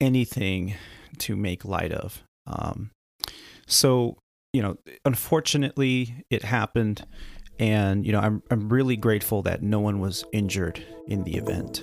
[0.00, 0.74] anything
[1.18, 2.22] to make light of.
[2.46, 2.90] Um,
[3.66, 4.18] so,
[4.52, 7.06] you know, unfortunately, it happened,
[7.58, 11.76] and you know, I'm I'm really grateful that no one was injured in the event.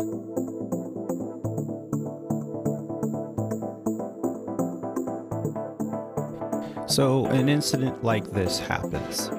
[6.90, 9.30] So, an incident like this happens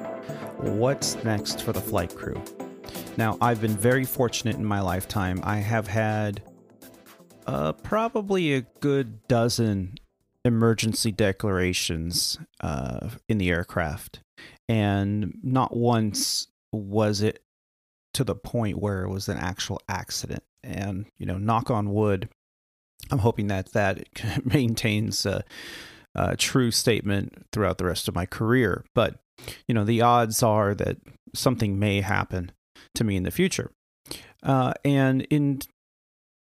[0.61, 2.41] what's next for the flight crew?
[3.17, 5.41] Now, I've been very fortunate in my lifetime.
[5.43, 6.41] I have had
[7.47, 9.95] uh, probably a good dozen
[10.43, 14.21] emergency declarations uh, in the aircraft,
[14.67, 17.43] and not once was it
[18.13, 20.43] to the point where it was an actual accident.
[20.63, 22.29] And, you know, knock on wood,
[23.09, 24.05] I'm hoping that that
[24.45, 25.43] maintains a,
[26.13, 28.85] a true statement throughout the rest of my career.
[28.93, 29.19] But
[29.67, 30.97] you know, the odds are that
[31.33, 32.51] something may happen
[32.95, 33.71] to me in the future.
[34.43, 35.61] Uh, and in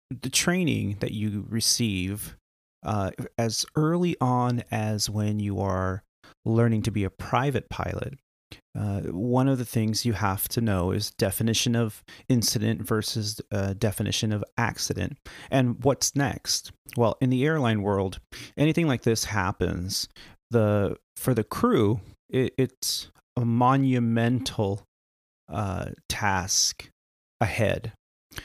[0.09, 2.37] the training that you receive,
[2.85, 6.03] uh, as early on as when you are
[6.45, 8.15] learning to be a private pilot,
[8.77, 13.73] uh, one of the things you have to know is definition of incident versus uh,
[13.73, 15.17] definition of accident.
[15.49, 16.71] And what's next?
[16.95, 18.19] Well in the airline world
[18.55, 20.07] anything like this happens.
[20.51, 24.83] The for the crew it, it's a monumental
[25.49, 26.89] uh, task
[27.41, 27.93] ahead.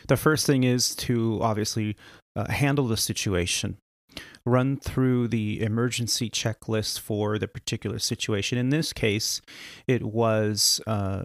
[0.09, 1.97] The first thing is to obviously
[2.37, 3.77] uh, handle the situation,
[4.45, 8.59] run through the emergency checklist for the particular situation.
[8.59, 9.41] In this case,
[9.87, 11.25] it was uh,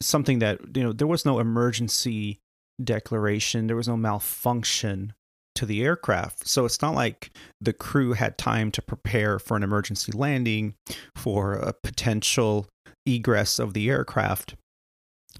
[0.00, 2.38] something that, you know, there was no emergency
[2.82, 5.12] declaration, there was no malfunction
[5.54, 6.48] to the aircraft.
[6.48, 10.74] So it's not like the crew had time to prepare for an emergency landing,
[11.14, 12.66] for a potential
[13.06, 14.56] egress of the aircraft.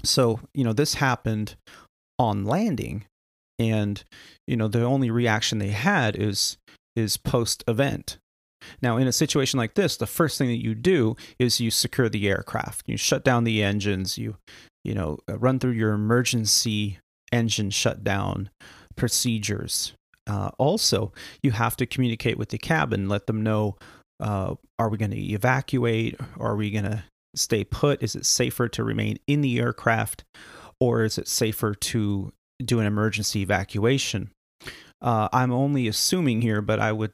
[0.04, 1.56] So, you know, this happened
[2.18, 3.05] on landing
[3.59, 4.05] and
[4.46, 6.57] you know, the only reaction they had is
[6.96, 8.18] is post event.
[8.81, 12.09] Now, in a situation like this, the first thing that you do is you secure
[12.09, 12.85] the aircraft.
[12.87, 14.37] You shut down the engines, you
[14.83, 16.98] you know, run through your emergency
[17.33, 18.50] engine shutdown
[18.96, 19.94] procedures
[20.27, 23.77] uh, also, you have to communicate with the cabin, let them know
[24.20, 26.18] uh, are we going to evacuate?
[26.38, 28.03] Are we going to stay put?
[28.03, 30.24] Is it safer to remain in the aircraft?
[30.80, 32.32] Or is it safer to
[32.64, 34.30] do an emergency evacuation?
[35.00, 37.12] Uh, I'm only assuming here, but I would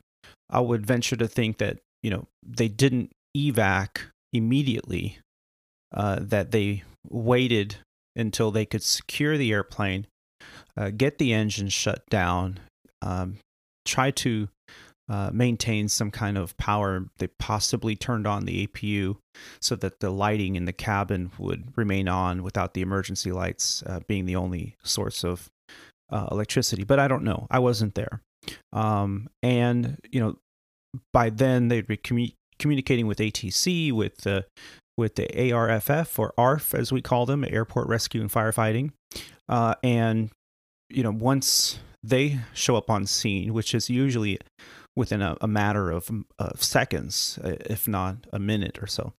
[0.48, 3.98] I would venture to think that you know they didn't evac
[4.32, 5.18] immediately.
[5.92, 7.74] Uh, that they waited
[8.14, 10.06] until they could secure the airplane,
[10.76, 12.60] uh, get the engine shut down,
[13.02, 13.38] um,
[13.84, 14.48] try to
[15.10, 17.04] uh, maintain some kind of power.
[17.18, 19.16] They possibly turned on the APU
[19.60, 24.00] so that the lighting in the cabin would remain on without the emergency lights uh,
[24.06, 25.50] being the only source of
[26.10, 26.84] uh, electricity.
[26.84, 27.48] But I don't know.
[27.50, 28.22] I wasn't there.
[28.72, 30.36] Um, and, you know,
[31.12, 34.46] by then they'd be commu- communicating with ATC, with the
[34.96, 38.92] with the ARFF or ARF as we call them, Airport Rescue and Firefighting.
[39.48, 40.30] Uh, and
[40.88, 44.38] you know, once they show up on scene, which is usually
[44.96, 49.12] within a, a matter of, of seconds, uh, if not a minute or so.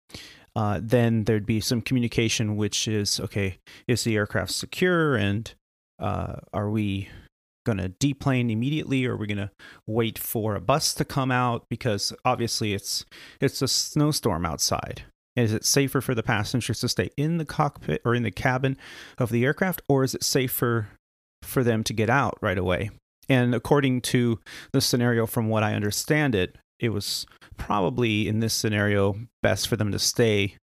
[0.56, 5.14] Uh, then there'd be some communication, which is okay, is the aircraft secure?
[5.14, 5.52] And
[5.98, 7.08] uh, are we
[7.64, 9.06] going to deplane immediately?
[9.06, 9.50] Or are we going to
[9.86, 11.66] wait for a bus to come out?
[11.68, 13.04] Because obviously it's
[13.40, 15.04] it's a snowstorm outside.
[15.36, 18.76] Is it safer for the passengers to stay in the cockpit or in the cabin
[19.18, 20.88] of the aircraft or is it safer
[21.42, 22.90] for them to get out right away
[23.30, 24.38] and according to
[24.72, 29.76] the scenario from what i understand it it was probably in this scenario best for
[29.76, 30.56] them to stay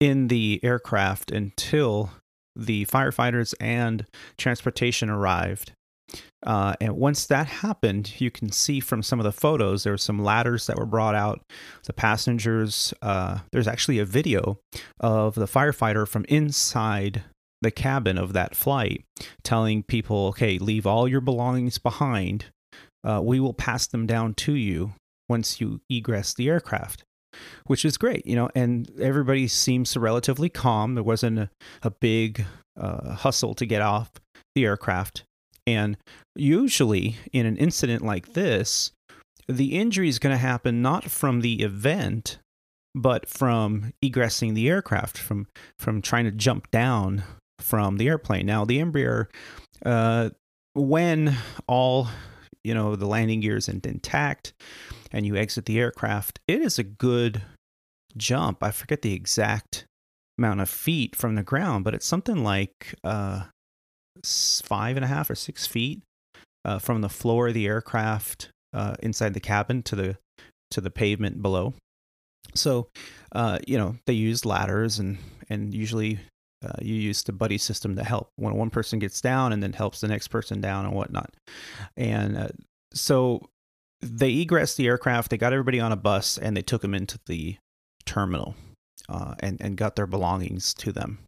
[0.00, 2.10] in the aircraft until
[2.54, 4.04] the firefighters and
[4.36, 5.72] transportation arrived.
[6.44, 9.98] Uh, and once that happened, you can see from some of the photos, there were
[9.98, 11.40] some ladders that were brought out.
[11.84, 14.58] The passengers, uh, there's actually a video
[15.00, 17.24] of the firefighter from inside
[17.62, 19.04] the cabin of that flight
[19.42, 22.46] telling people, okay, leave all your belongings behind.
[23.04, 24.92] Uh, we will pass them down to you
[25.28, 27.04] once you egress the aircraft
[27.66, 30.94] which is great, you know, and everybody seems relatively calm.
[30.94, 31.50] There wasn't a,
[31.82, 32.44] a big
[32.78, 34.10] uh, hustle to get off
[34.54, 35.24] the aircraft.
[35.66, 35.96] And
[36.34, 38.92] usually, in an incident like this,
[39.48, 42.38] the injury is going to happen not from the event,
[42.94, 45.46] but from egressing the aircraft, from
[45.78, 47.22] from trying to jump down
[47.60, 48.46] from the airplane.
[48.46, 49.26] Now, the Embraer,
[49.84, 50.30] uh,
[50.74, 52.08] when all
[52.64, 54.52] you know the landing gear is intact,
[55.12, 57.42] and you exit the aircraft, it is a good
[58.16, 58.62] jump.
[58.62, 59.86] I forget the exact
[60.38, 63.44] amount of feet from the ground, but it's something like uh,
[64.24, 66.02] five and a half or six feet
[66.64, 70.16] uh, from the floor of the aircraft uh, inside the cabin to the
[70.70, 71.74] to the pavement below.
[72.54, 72.88] So,
[73.32, 75.18] uh, you know, they use ladders and
[75.48, 76.18] and usually
[76.64, 79.72] uh, you use the buddy system to help when one person gets down and then
[79.72, 81.32] helps the next person down and whatnot.
[81.96, 82.48] And uh,
[82.92, 83.48] so
[84.00, 87.18] they egressed the aircraft, they got everybody on a bus, and they took them into
[87.26, 87.56] the
[88.06, 88.54] terminal
[89.08, 91.18] uh, and, and got their belongings to them.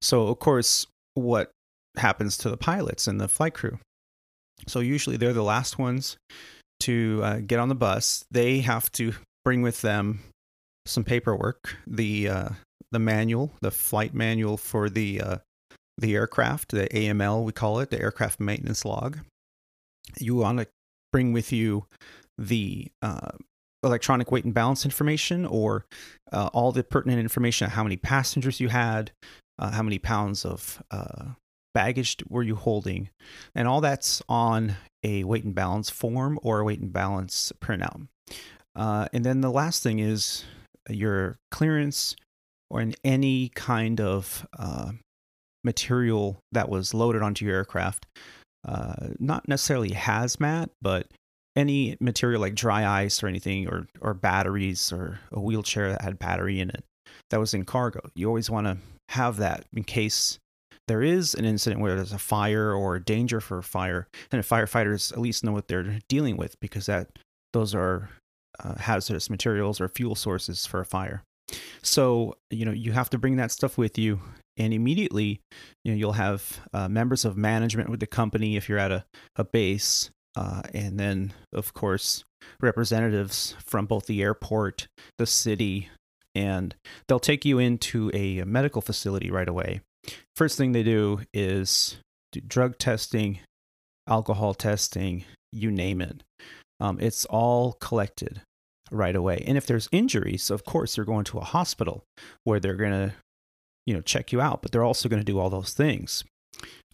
[0.00, 1.50] So, of course, what
[1.96, 3.78] happens to the pilots and the flight crew?
[4.66, 6.16] So, usually they're the last ones
[6.80, 8.24] to uh, get on the bus.
[8.30, 10.20] They have to bring with them
[10.86, 12.48] some paperwork, the uh,
[12.90, 15.36] the manual, the flight manual for the uh,
[15.98, 19.18] the aircraft, the AML we call it, the aircraft maintenance log.
[20.18, 20.66] You want to
[21.12, 21.86] bring with you
[22.38, 23.30] the uh,
[23.82, 25.86] electronic weight and balance information or
[26.32, 29.12] uh, all the pertinent information how many passengers you had,
[29.58, 31.26] uh, how many pounds of uh,
[31.74, 33.08] baggage were you holding,
[33.54, 38.06] and all that's on a weight and balance form or a weight and balance printout.
[38.74, 40.44] Uh, and then the last thing is
[40.90, 42.16] your clearance
[42.70, 44.92] or in any kind of uh,
[45.64, 48.06] material that was loaded onto your aircraft
[48.66, 51.06] uh, not necessarily hazmat, but
[51.54, 56.18] any material like dry ice or anything, or or batteries or a wheelchair that had
[56.18, 56.84] battery in it
[57.30, 58.00] that was in cargo.
[58.14, 58.78] You always want to
[59.10, 60.38] have that in case
[60.88, 65.20] there is an incident where there's a fire or danger for fire, and firefighters at
[65.20, 67.08] least know what they're dealing with because that
[67.52, 68.10] those are
[68.58, 71.22] uh, hazardous materials or fuel sources for a fire.
[71.82, 74.20] So you know you have to bring that stuff with you
[74.56, 75.40] and immediately
[75.84, 79.04] you know you'll have uh, members of management with the company if you're at a,
[79.36, 82.24] a base uh, and then of course
[82.60, 85.88] representatives from both the airport the city
[86.36, 86.74] and
[87.08, 89.80] they'll take you into a medical facility right away.
[90.36, 91.96] First thing they do is
[92.30, 93.40] do drug testing
[94.06, 96.22] alcohol testing you name it.
[96.78, 98.42] Um, it's all collected
[98.90, 99.42] right away.
[99.46, 102.04] And if there's injuries of course you're going to a hospital
[102.44, 103.14] where they're going to
[103.86, 106.24] you know check you out but they're also going to do all those things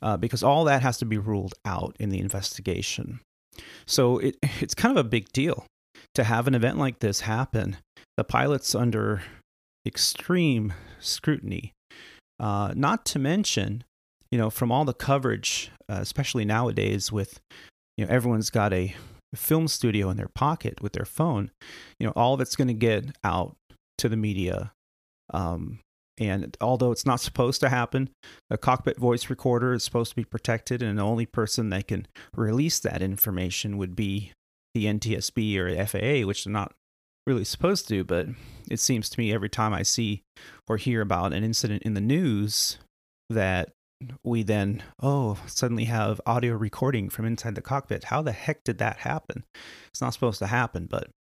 [0.01, 3.21] uh, because all that has to be ruled out in the investigation.
[3.87, 5.67] So it, it's kind of a big deal
[6.15, 7.77] to have an event like this happen.
[8.17, 9.23] The pilot's under
[9.87, 11.73] extreme scrutiny.
[12.39, 13.85] Uh, not to mention
[14.33, 17.39] you know from all the coverage uh, especially nowadays with
[17.97, 18.97] you know everyone's got a
[19.35, 21.51] film studio in their pocket with their phone
[21.99, 23.57] you know all of it's going to get out
[23.99, 24.73] to the media
[25.33, 25.79] um,
[26.19, 28.11] and although it's not supposed to happen,
[28.51, 32.07] a cockpit voice recorder is supposed to be protected, and the only person that can
[32.37, 34.33] release that information would be
[34.75, 36.73] the NTSB or FAA, which they're not
[37.27, 38.05] really supposed to.
[38.05, 38.29] But
[38.71, 40.23] it seems to me every time I see
[40.69, 42.79] or hear about an incident in the news
[43.31, 43.71] that
[44.25, 48.05] we then, oh, suddenly have audio recording from inside the cockpit.
[48.05, 49.45] How the heck did that happen?
[49.89, 51.11] It's not supposed to happen, but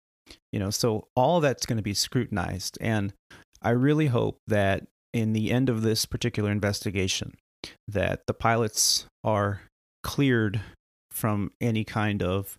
[0.52, 2.78] you know, so all that's going to be scrutinized.
[2.80, 3.12] And
[3.60, 7.34] I really hope that in the end of this particular investigation,
[7.86, 9.62] that the pilots are
[10.02, 10.60] cleared
[11.10, 12.58] from any kind of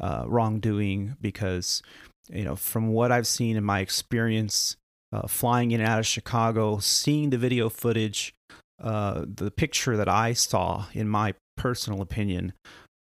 [0.00, 1.82] uh, wrongdoing because,
[2.28, 4.76] you know, from what I've seen in my experience
[5.12, 8.34] uh, flying in and out of Chicago, seeing the video footage,
[8.82, 12.52] uh, the picture that I saw, in my personal opinion,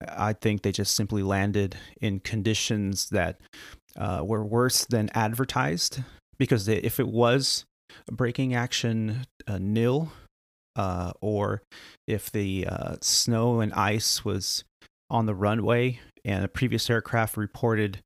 [0.09, 3.39] I think they just simply landed in conditions that
[3.97, 6.03] uh, were worse than advertised.
[6.39, 7.65] Because they, if it was
[8.11, 10.13] braking action uh, nil,
[10.75, 11.63] uh, or
[12.09, 14.65] if the uh, snow and ice was
[15.11, 18.01] on the runway and a previous aircraft reported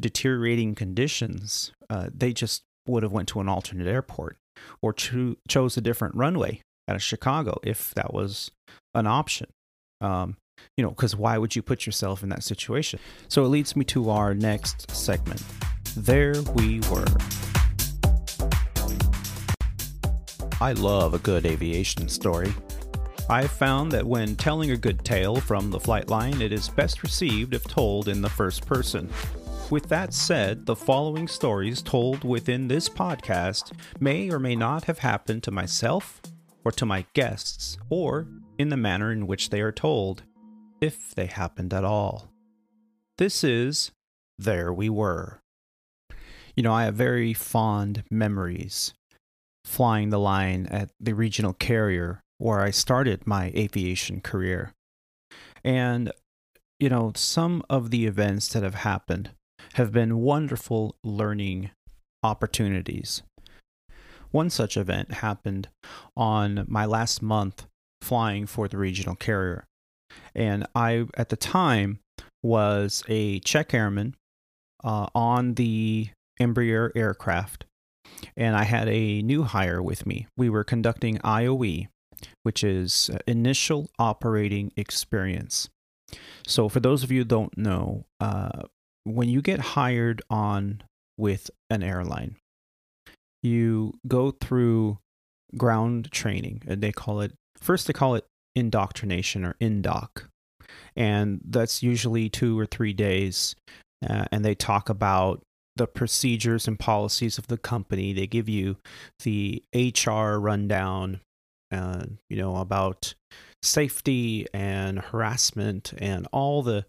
[0.00, 4.36] deteriorating conditions, uh, they just would have went to an alternate airport
[4.80, 8.50] or cho- chose a different runway out of Chicago if that was
[8.94, 9.48] an option.
[10.00, 10.36] Um,
[10.76, 12.98] you know, because why would you put yourself in that situation?
[13.28, 15.42] So it leads me to our next segment.
[15.96, 17.06] There we were.
[20.60, 22.54] I love a good aviation story.
[23.28, 27.02] I've found that when telling a good tale from the flight line, it is best
[27.02, 29.10] received if told in the first person.
[29.70, 34.98] With that said, the following stories told within this podcast may or may not have
[34.98, 36.20] happened to myself
[36.64, 40.22] or to my guests, or in the manner in which they are told,
[40.80, 42.28] if they happened at all.
[43.18, 43.92] This is
[44.38, 45.40] There We Were.
[46.56, 48.94] You know, I have very fond memories
[49.64, 54.72] flying the line at the regional carrier where I started my aviation career.
[55.64, 56.10] And,
[56.80, 59.30] you know, some of the events that have happened
[59.74, 61.70] have been wonderful learning
[62.24, 63.22] opportunities.
[64.32, 65.68] One such event happened
[66.16, 67.66] on my last month
[68.00, 69.64] flying for the regional carrier.
[70.34, 72.00] And I, at the time,
[72.42, 74.16] was a check airman
[74.82, 76.08] uh, on the
[76.40, 77.66] Embraer aircraft.
[78.36, 80.26] And I had a new hire with me.
[80.36, 81.88] We were conducting IOE,
[82.42, 85.68] which is Initial Operating Experience.
[86.46, 88.62] So, for those of you who don't know, uh,
[89.04, 90.82] when you get hired on
[91.16, 92.36] with an airline,
[93.42, 94.98] you go through
[95.56, 100.26] ground training, and they call it first they call it indoctrination or indoc,
[100.96, 103.54] and that's usually two or three days,
[104.08, 105.42] uh, and they talk about
[105.76, 108.12] the procedures and policies of the company.
[108.12, 108.76] They give you
[109.24, 111.20] the HR rundown,
[111.70, 113.14] uh, you know about
[113.62, 116.84] safety and harassment and all the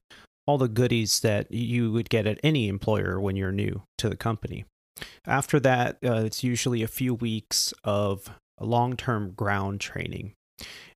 [0.46, 4.18] all the goodies that you would get at any employer when you're new to the
[4.18, 4.66] company.
[5.26, 8.30] After that, uh, it's usually a few weeks of
[8.60, 10.34] long term ground training.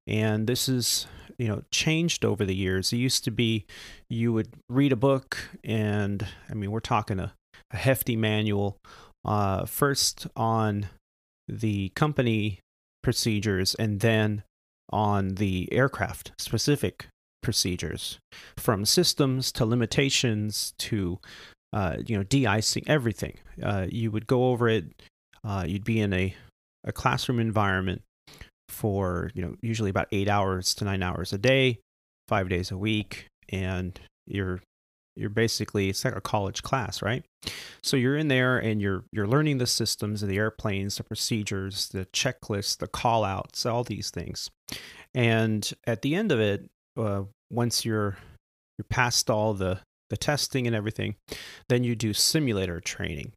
[0.06, 2.94] And this is, you know, changed over the years.
[2.94, 3.66] It used to be
[4.10, 7.34] you would read a book, and I mean, we're talking a,
[7.72, 8.78] a hefty manual,
[9.26, 10.88] uh, first on
[11.48, 12.60] the company
[13.04, 14.44] procedures and then
[14.90, 17.08] on the aircraft specific
[17.42, 18.20] procedures
[18.58, 21.20] from systems to limitations to
[21.74, 23.38] uh, you know de-icing everything.
[23.62, 24.86] Uh, you would go over it
[25.48, 26.36] uh, you'd be in a,
[26.84, 28.02] a classroom environment
[28.70, 31.80] for you know usually about eight hours to nine hours a day
[32.28, 34.62] five days a week and you're
[35.16, 37.24] you're basically it's like a college class right?
[37.82, 41.88] So you're in there and you're you're learning the systems of the airplanes the procedures
[41.88, 44.50] the checklists the call outs all these things.
[45.16, 48.18] And at the end of it uh, once you're
[48.78, 49.80] you're past all the
[50.10, 51.16] the testing and everything,
[51.70, 53.32] then you do simulator training.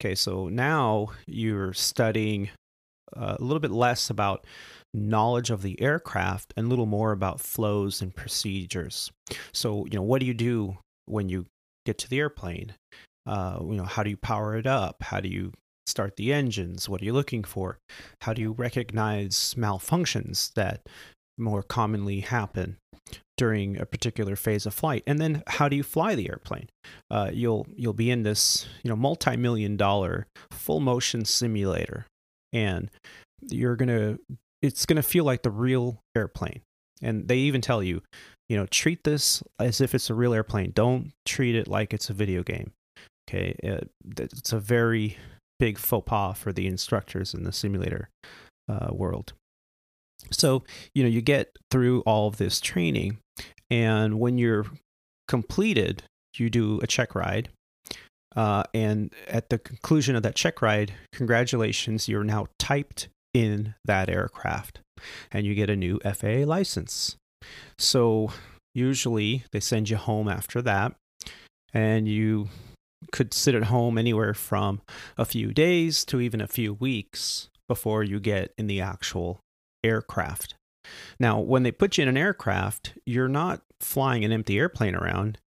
[0.00, 2.50] Okay, so now you're studying
[3.16, 4.46] uh, a little bit less about
[4.94, 9.10] knowledge of the aircraft and a little more about flows and procedures.
[9.52, 11.46] So, you know, what do you do when you
[11.84, 12.74] get to the airplane?
[13.26, 15.02] Uh, you know, how do you power it up?
[15.02, 15.52] How do you
[15.86, 16.88] start the engines?
[16.88, 17.78] What are you looking for?
[18.22, 20.86] How do you recognize malfunctions that
[21.38, 22.76] more commonly happen
[23.40, 25.02] during a particular phase of flight.
[25.06, 26.68] And then how do you fly the airplane?
[27.10, 32.04] Uh, you'll you'll be in this you know multi-million dollar full motion simulator
[32.52, 32.90] and
[33.40, 34.18] you're gonna
[34.60, 36.60] it's gonna feel like the real airplane.
[37.00, 38.02] And they even tell you
[38.50, 40.72] you know treat this as if it's a real airplane.
[40.74, 42.72] Don't treat it like it's a video game.
[43.26, 45.16] Okay it, it's a very
[45.58, 48.10] big faux pas for the instructors in the simulator
[48.68, 49.32] uh, world
[50.30, 50.62] so,
[50.94, 53.18] you know, you get through all of this training,
[53.70, 54.66] and when you're
[55.28, 56.02] completed,
[56.36, 57.48] you do a check ride.
[58.36, 64.08] Uh, and at the conclusion of that check ride, congratulations, you're now typed in that
[64.08, 64.80] aircraft
[65.32, 67.16] and you get a new FAA license.
[67.78, 68.32] So,
[68.74, 70.94] usually they send you home after that,
[71.72, 72.48] and you
[73.12, 74.82] could sit at home anywhere from
[75.16, 79.40] a few days to even a few weeks before you get in the actual
[79.84, 80.54] aircraft.
[81.18, 85.38] Now, when they put you in an aircraft, you're not flying an empty airplane around.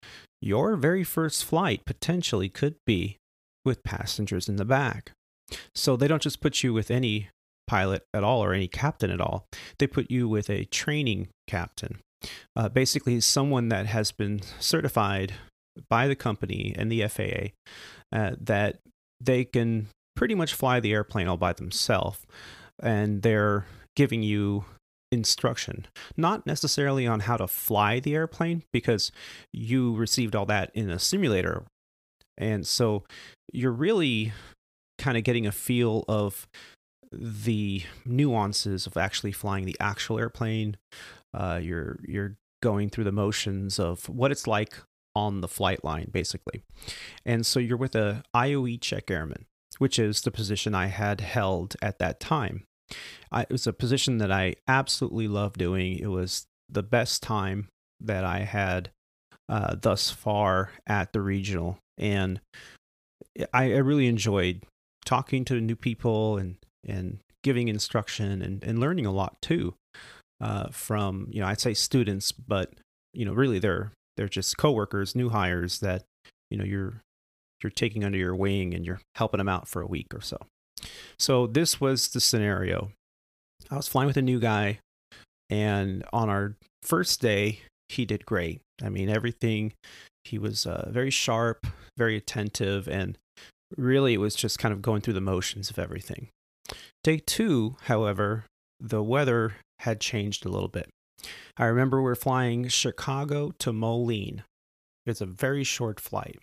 [0.42, 3.18] your very first flight potentially could be
[3.64, 5.14] with passengers in the back.
[5.74, 7.30] So they don't just put you with any
[7.66, 9.46] pilot at all or any captain at all.
[9.80, 12.00] They put you with a training captain,
[12.56, 15.34] uh, basically someone that has been certified
[15.90, 17.54] by the company and the FAA
[18.12, 18.80] uh, that
[19.22, 22.20] they can pretty much fly the airplane all by themselves,
[22.82, 23.66] and they're
[23.96, 24.66] giving you
[25.12, 25.86] instruction,
[26.18, 29.12] not necessarily on how to fly the airplane because
[29.52, 31.64] you received all that in a simulator.
[32.38, 33.04] And so
[33.52, 34.34] you're really
[34.98, 36.48] kind of getting a feel of
[37.12, 40.78] the nuances of actually flying the actual airplane.
[41.34, 44.80] Uh, you're you're going through the motions of what it's like
[45.16, 46.64] on the flight line, basically.
[47.26, 49.46] And so you're with a IOE check airman,
[49.78, 52.66] which is the position I had held at that time.
[53.32, 55.98] I, it was a position that I absolutely loved doing.
[55.98, 57.68] It was the best time
[58.00, 58.90] that I had
[59.50, 62.40] uh, thus far at the regional, and
[63.54, 64.64] I, I, really enjoyed
[65.06, 66.56] talking to new people and
[66.88, 69.76] and giving instruction and, and learning a lot too
[70.42, 72.72] uh, from you know I'd say students, but
[73.14, 76.04] you know really they're they're just coworkers, new hires that
[76.50, 77.02] you know you're
[77.62, 80.38] you're taking under your wing and you're helping them out for a week or so.
[81.20, 82.92] So this was the scenario.
[83.72, 84.80] I was flying with a new guy,
[85.50, 88.62] and on our first day, he did great.
[88.82, 89.74] I mean, everything.
[90.24, 91.68] He was uh, very sharp,
[91.98, 93.18] very attentive, and
[93.78, 96.30] really it was just kind of going through the motions of everything.
[97.04, 98.46] Day two, however,
[98.80, 100.90] the weather had changed a little bit.
[101.58, 104.44] I remember we are flying Chicago to Moline.
[105.06, 106.38] It's a very short flight.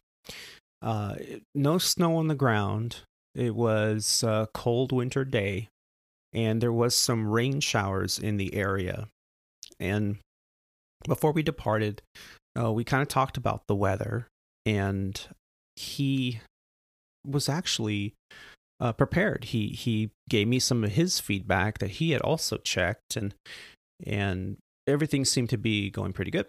[0.82, 1.16] Uh,
[1.54, 2.98] no snow on the ground.
[3.34, 5.68] It was a cold winter day,
[6.32, 9.08] and there was some rain showers in the area.
[9.78, 10.18] And
[11.06, 12.02] before we departed,
[12.58, 14.26] uh, we kind of talked about the weather,
[14.66, 15.20] and
[15.76, 16.40] he
[17.26, 18.14] was actually
[18.80, 19.44] uh, prepared.
[19.44, 23.34] He he gave me some of his feedback that he had also checked, and
[24.04, 24.56] and
[24.86, 26.46] everything seemed to be going pretty good.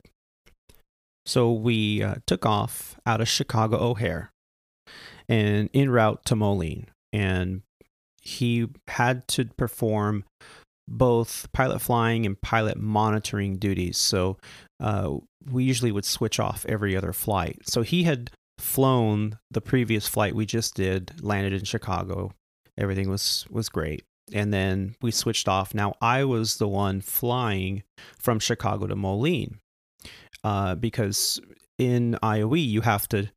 [1.25, 4.31] So we uh, took off out of Chicago O'Hare
[5.31, 6.87] and en route to Moline.
[7.13, 7.61] And
[8.21, 10.25] he had to perform
[10.87, 13.97] both pilot flying and pilot monitoring duties.
[13.97, 14.37] So
[14.79, 15.15] uh,
[15.49, 17.59] we usually would switch off every other flight.
[17.63, 22.33] So he had flown the previous flight we just did, landed in Chicago.
[22.77, 24.03] Everything was was great.
[24.33, 25.73] And then we switched off.
[25.73, 27.83] Now I was the one flying
[28.19, 29.59] from Chicago to Moline
[30.43, 31.39] uh, because
[31.77, 33.29] in IOE you have to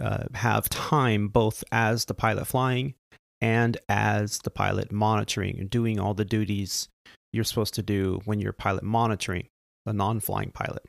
[0.00, 2.94] uh, have time both as the pilot flying
[3.40, 6.88] and as the pilot monitoring and doing all the duties
[7.32, 9.48] you're supposed to do when you're pilot monitoring
[9.86, 10.84] a non-flying pilot.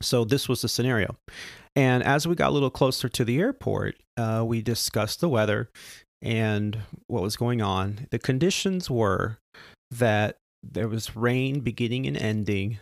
[0.00, 1.16] So this was the scenario.
[1.76, 5.70] And as we got a little closer to the airport, uh, we discussed the weather
[6.20, 8.06] and what was going on.
[8.10, 9.38] The conditions were
[9.90, 12.78] that there was rain beginning and ending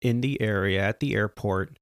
[0.00, 1.76] in the area at the airport.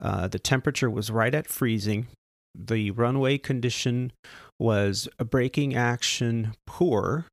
[0.00, 2.06] Uh, the temperature was right at freezing.
[2.54, 4.12] The runway condition
[4.58, 7.26] was a braking action poor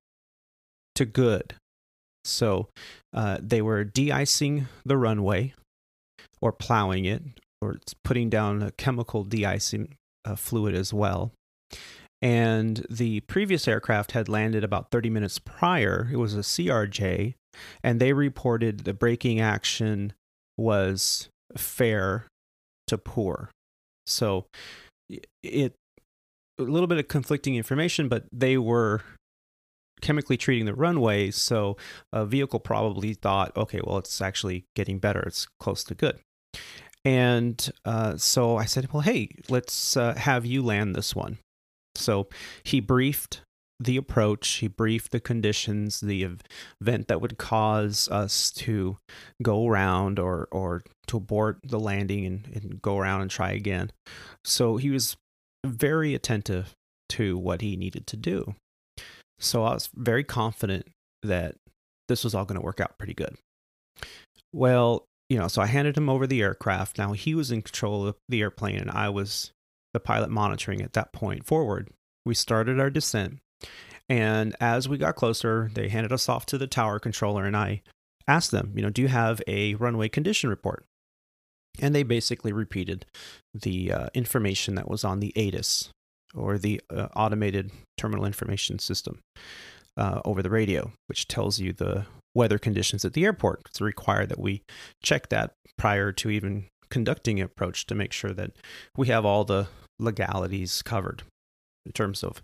[0.95, 1.55] to good.
[2.25, 2.67] So
[3.13, 5.53] uh, they were de icing the runway
[6.41, 7.23] or plowing it
[7.61, 9.95] or putting down a chemical de icing
[10.25, 11.31] uh, fluid as well
[12.21, 16.09] and the previous aircraft had landed about 30 minutes prior.
[16.11, 17.35] It was a CRJ,
[17.83, 20.13] and they reported the braking action
[20.57, 22.25] was fair
[22.87, 23.51] to poor.
[24.05, 24.47] So
[25.43, 25.73] it
[26.59, 29.01] a little bit of conflicting information, but they were
[30.01, 31.77] chemically treating the runway, so
[32.13, 35.21] a vehicle probably thought, okay, well, it's actually getting better.
[35.21, 36.19] It's close to good.
[37.03, 41.37] And uh, so I said, well, hey, let's uh, have you land this one.
[41.95, 42.27] So
[42.63, 43.41] he briefed
[43.79, 46.23] the approach, he briefed the conditions, the
[46.81, 48.97] event that would cause us to
[49.41, 53.91] go around or, or to abort the landing and, and go around and try again.
[54.43, 55.15] So he was
[55.65, 56.73] very attentive
[57.09, 58.55] to what he needed to do.
[59.39, 60.87] So I was very confident
[61.23, 61.55] that
[62.07, 63.37] this was all going to work out pretty good.
[64.53, 66.97] Well, you know, so I handed him over the aircraft.
[66.97, 69.51] Now he was in control of the airplane and I was
[69.93, 71.89] the pilot monitoring at that point forward.
[72.25, 73.39] We started our descent,
[74.09, 77.81] and as we got closer, they handed us off to the tower controller, and I
[78.27, 80.85] asked them, you know, do you have a runway condition report?
[81.79, 83.05] And they basically repeated
[83.53, 85.89] the uh, information that was on the ATIS,
[86.33, 89.19] or the uh, Automated Terminal Information System,
[89.95, 93.61] uh, over the radio, which tells you the weather conditions at the airport.
[93.67, 94.61] It's required that we
[95.03, 98.51] check that prior to even conducting an approach to make sure that
[98.95, 99.67] we have all the
[99.99, 101.23] legalities covered
[101.85, 102.41] in terms of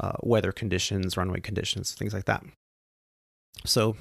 [0.00, 2.44] uh, weather conditions, runway conditions, things like that.
[3.64, 3.96] So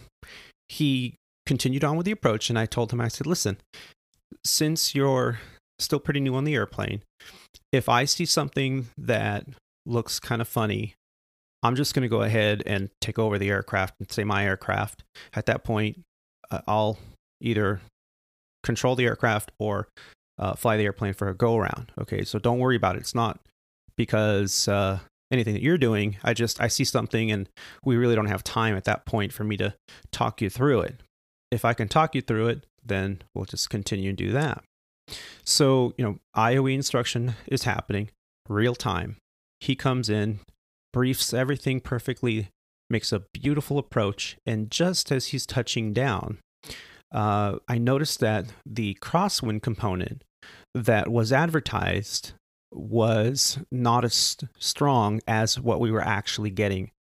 [0.68, 3.58] he continued on with the approach, and I told him, I said, listen,
[4.46, 5.40] since you're
[5.80, 7.02] still pretty new on the airplane,
[7.72, 9.46] if I see something that
[9.86, 10.96] looks kind of funny,
[11.62, 15.04] I'm just going to go ahead and take over the aircraft and say my aircraft.
[15.34, 16.02] At that point,
[16.52, 16.98] uh, I'll
[17.42, 17.82] either
[18.64, 19.88] control the aircraft or
[20.38, 21.92] uh, fly the airplane for a go around.
[22.00, 23.00] Okay, so don't worry about it.
[23.00, 23.40] It's not
[23.98, 25.00] because uh,
[25.32, 26.18] anything that you're doing.
[26.24, 27.50] I just I see something and
[27.84, 29.76] we really don't have time at that point for me to
[30.12, 31.02] talk you through it.
[31.52, 34.64] If I can talk you through it, then we'll just continue and do that.
[35.44, 38.10] So, you know, IOE instruction is happening
[38.48, 39.18] real time.
[39.60, 40.40] He comes in,
[40.94, 42.50] briefs everything perfectly,
[42.90, 46.40] makes a beautiful approach, and just as he's touching down,
[47.12, 50.24] uh, I noticed that the crosswind component
[50.74, 52.34] that was advertised
[52.72, 56.92] was not as strong as what we were actually getting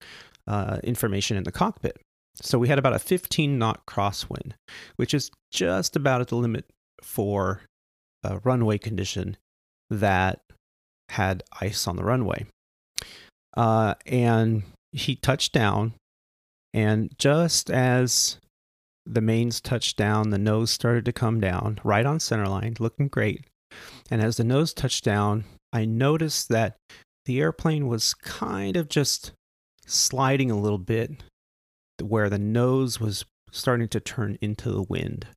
[0.47, 1.97] uh, information in the cockpit.
[2.41, 4.53] So we had about a 15 knot crosswind,
[4.95, 6.65] which is just about at the limit
[7.03, 7.61] for
[8.23, 9.37] a runway condition
[9.89, 10.41] that
[11.09, 12.45] had ice on the runway.
[13.57, 15.93] Uh, and he touched down,
[16.73, 18.37] and just as
[19.05, 23.07] the mains touched down, the nose started to come down right on center line, looking
[23.07, 23.45] great.
[24.11, 26.77] And as the nose touched down, I noticed that
[27.25, 29.33] the airplane was kind of just
[29.85, 31.11] sliding a little bit
[32.01, 35.27] where the nose was starting to turn into the wind,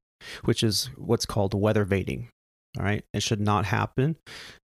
[0.44, 2.28] which is what's called weather vaning.
[2.78, 3.04] All right.
[3.12, 4.16] It should not happen.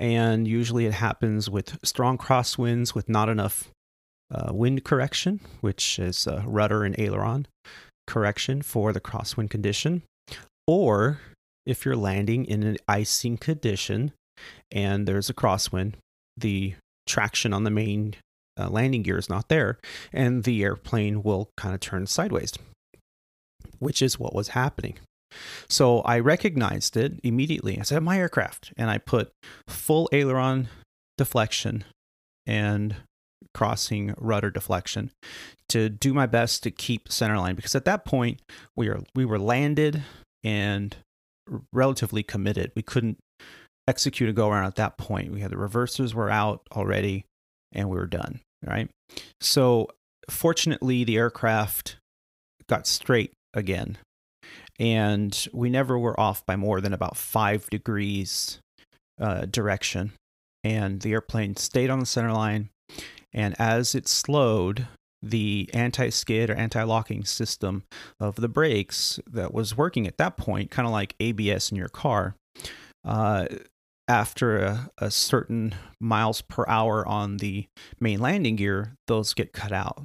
[0.00, 3.70] And usually it happens with strong crosswinds with not enough
[4.32, 7.46] uh, wind correction, which is uh, rudder and aileron
[8.06, 10.02] correction for the crosswind condition.
[10.66, 11.20] Or
[11.66, 14.12] if you're landing in an icing condition
[14.70, 15.94] and there's a crosswind,
[16.36, 16.74] the
[17.06, 18.14] traction on the main
[18.58, 19.78] uh, landing gear is not there,
[20.12, 22.52] and the airplane will kind of turn sideways,
[23.78, 24.96] which is what was happening.
[25.68, 27.78] So I recognized it immediately.
[27.78, 28.72] I said, My aircraft.
[28.76, 29.32] And I put
[29.68, 30.68] full aileron
[31.18, 31.84] deflection
[32.46, 32.96] and
[33.52, 35.10] crossing rudder deflection
[35.68, 38.40] to do my best to keep center line because at that point
[38.76, 40.02] we were we were landed
[40.42, 40.96] and
[41.72, 42.72] relatively committed.
[42.74, 43.18] We couldn't
[43.86, 45.32] execute a go around at that point.
[45.32, 47.24] We had the reversers were out already
[47.72, 48.88] and we were done, right?
[49.40, 49.88] So
[50.30, 51.96] fortunately the aircraft
[52.68, 53.98] got straight again
[54.78, 58.58] and we never were off by more than about five degrees
[59.20, 60.12] uh, direction.
[60.62, 62.70] And the airplane stayed on the center line.
[63.32, 64.86] And as it slowed,
[65.24, 67.84] the anti skid or anti locking system
[68.20, 71.88] of the brakes that was working at that point, kind of like ABS in your
[71.88, 72.36] car,
[73.04, 73.46] uh,
[74.06, 77.66] after a, a, certain miles per hour on the
[78.00, 80.02] main landing gear, those get cut out.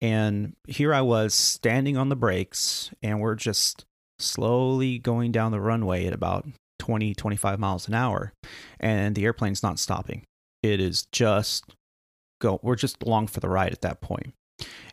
[0.00, 3.86] And here I was standing on the brakes, and we're just
[4.18, 6.46] slowly going down the runway at about
[6.78, 8.32] 20, 25 miles an hour.
[8.78, 10.24] And the airplane's not stopping.
[10.62, 11.64] It is just
[12.48, 14.32] go, we're just along for the ride at that point.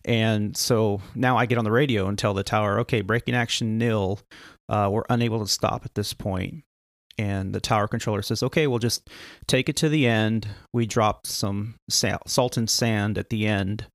[0.06, 3.78] And so now I get on the radio and tell the tower, okay, braking action
[3.78, 4.20] nil.
[4.68, 6.64] Uh, we're unable to stop at this point.
[7.18, 9.10] And the tower controller says, okay, we'll just
[9.48, 10.48] take it to the end.
[10.74, 13.86] We dropped some salt and sand at the end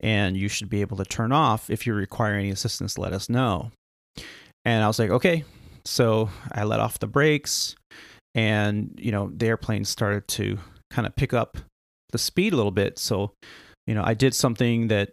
[0.00, 1.70] and you should be able to turn off.
[1.70, 3.70] If you require any assistance, let us know.
[4.64, 5.44] And I was like, okay.
[5.84, 7.76] So I let off the brakes,
[8.34, 10.58] and you know the airplane started to
[10.90, 11.58] kind of pick up
[12.10, 12.98] the speed a little bit.
[12.98, 13.32] So,
[13.86, 15.12] you know, I did something that,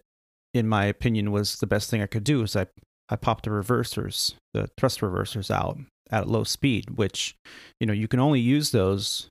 [0.53, 2.41] in my opinion, was the best thing I could do.
[2.43, 2.67] Is I
[3.09, 5.77] I popped the reversers, the thrust reversers out
[6.09, 7.35] at low speed, which
[7.79, 9.29] you know you can only use those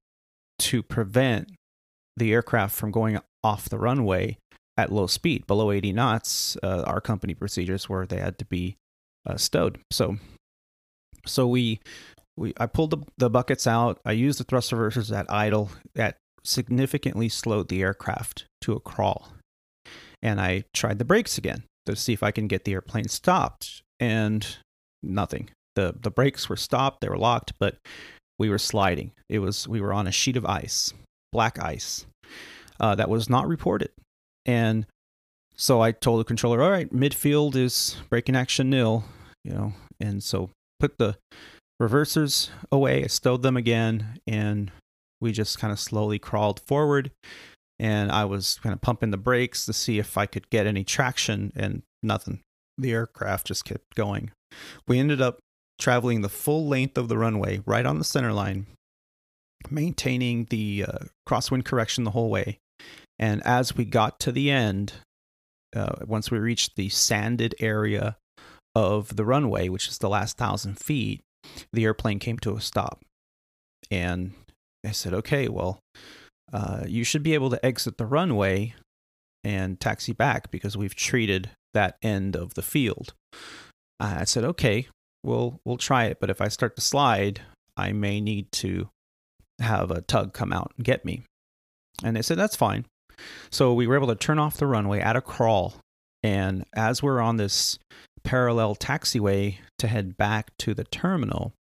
[0.59, 1.51] to prevent
[2.17, 4.37] the aircraft from going off the runway
[4.77, 6.57] at low speed, below 80 knots.
[6.63, 8.77] Uh, our company procedures were they had to be
[9.27, 9.79] uh, stowed.
[9.91, 10.17] So,
[11.27, 11.81] so we,
[12.37, 14.01] we I pulled the, the buckets out.
[14.05, 15.71] I used the thrust reversers at idle.
[15.95, 19.33] That significantly slowed the aircraft to a crawl,
[20.23, 23.83] and I tried the brakes again to see if I can get the airplane stopped,
[23.99, 24.57] and
[25.03, 25.51] nothing.
[25.75, 27.01] the The brakes were stopped.
[27.01, 27.77] They were locked, but
[28.39, 29.13] we were sliding.
[29.29, 30.93] It was we were on a sheet of ice,
[31.33, 32.07] black ice.
[32.81, 33.91] Uh, that was not reported.
[34.45, 34.87] And
[35.55, 39.05] so I told the controller, all right, midfield is braking action nil,
[39.45, 41.17] you know, and so put the
[41.81, 44.73] reversers away, I stowed them again, and
[45.23, 47.11] we just kind of slowly crawled forward.
[47.79, 50.85] And I was kind of pumping the brakes to see if I could get any
[50.85, 52.41] traction, and nothing.
[52.77, 54.31] The aircraft just kept going.
[54.87, 55.39] We ended up
[55.79, 58.67] traveling the full length of the runway right on the center line,
[59.71, 60.99] maintaining the uh,
[61.29, 62.59] crosswind correction the whole way.
[63.19, 64.95] And as we got to the end,
[65.75, 68.17] uh, once we reached the sanded area
[68.75, 71.21] of the runway, which is the last thousand feet,
[71.73, 73.03] the airplane came to a stop.
[73.91, 74.33] And
[74.85, 75.81] I said, okay, well,
[76.53, 78.75] uh, you should be able to exit the runway
[79.45, 83.15] and taxi back because we've treated that end of the field.
[83.99, 84.89] I said, okay,
[85.23, 87.41] we'll we'll try it, but if I start to slide,
[87.77, 88.89] I may need to
[89.61, 91.23] have a tug come out and get me.
[92.03, 92.85] And they said that's fine.
[93.51, 95.75] So we were able to turn off the runway at a crawl,
[96.23, 97.79] and as we're on this
[98.25, 101.53] parallel taxiway to head back to the terminal,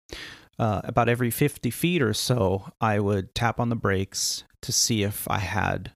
[0.62, 5.02] uh, about every 50 feet or so, I would tap on the brakes to see
[5.02, 5.92] if I had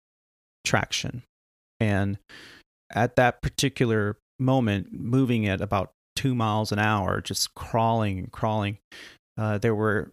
[0.65, 1.21] traction.
[1.79, 2.17] And
[2.91, 8.79] at that particular moment, moving at about two miles an hour, just crawling and crawling,
[9.37, 10.11] uh, there were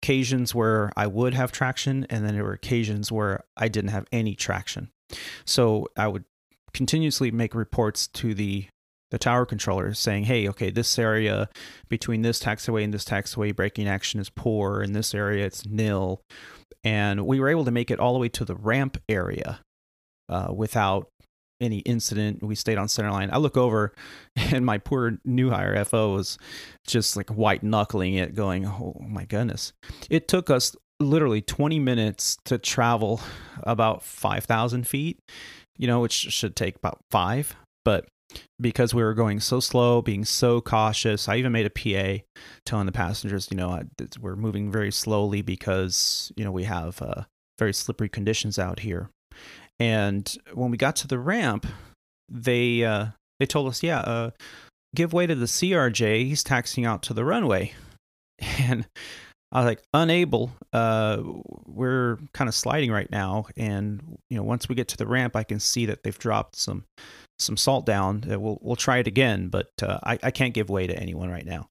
[0.00, 4.06] occasions where I would have traction, and then there were occasions where I didn't have
[4.12, 4.90] any traction.
[5.44, 6.24] So I would
[6.72, 8.66] continuously make reports to the
[9.10, 11.48] the tower controller saying, "Hey, okay, this area
[11.88, 14.82] between this taxiway and this taxiway braking action is poor.
[14.82, 16.22] In this area, it's nil."
[16.82, 19.60] And we were able to make it all the way to the ramp area
[20.28, 21.08] uh, without
[21.60, 22.42] any incident.
[22.42, 23.30] We stayed on center line.
[23.32, 23.92] I look over,
[24.36, 26.38] and my poor new hire FO was
[26.86, 29.72] just like white knuckling it, going, "Oh my goodness!"
[30.08, 33.20] It took us literally 20 minutes to travel
[33.62, 35.18] about 5,000 feet.
[35.78, 37.56] You know, which should take about five,
[37.86, 38.06] but
[38.60, 42.22] because we were going so slow, being so cautious, I even made a PA
[42.64, 43.82] telling the passengers, you know,
[44.20, 47.22] we're moving very slowly because you know we have uh,
[47.58, 49.10] very slippery conditions out here.
[49.78, 51.66] And when we got to the ramp,
[52.28, 53.06] they uh,
[53.38, 54.30] they told us, yeah, uh,
[54.94, 56.26] give way to the CRJ.
[56.26, 57.72] He's taxiing out to the runway,
[58.38, 58.86] and
[59.52, 60.52] I was like, unable.
[60.72, 61.22] Uh,
[61.66, 65.34] we're kind of sliding right now, and you know, once we get to the ramp,
[65.34, 66.84] I can see that they've dropped some
[67.40, 68.24] some salt down.
[68.30, 71.30] Uh, we'll we'll try it again, but uh, I I can't give way to anyone
[71.30, 71.68] right now.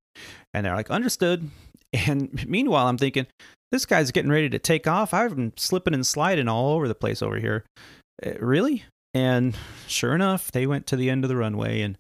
[0.54, 1.50] And they're like, understood.
[1.92, 3.26] And meanwhile, I'm thinking,
[3.72, 5.12] this guy's getting ready to take off.
[5.12, 7.66] I've been slipping and sliding all over the place over here.
[8.24, 8.84] Uh, really?
[9.16, 9.58] And
[9.88, 11.98] sure enough, they went to the end of the runway and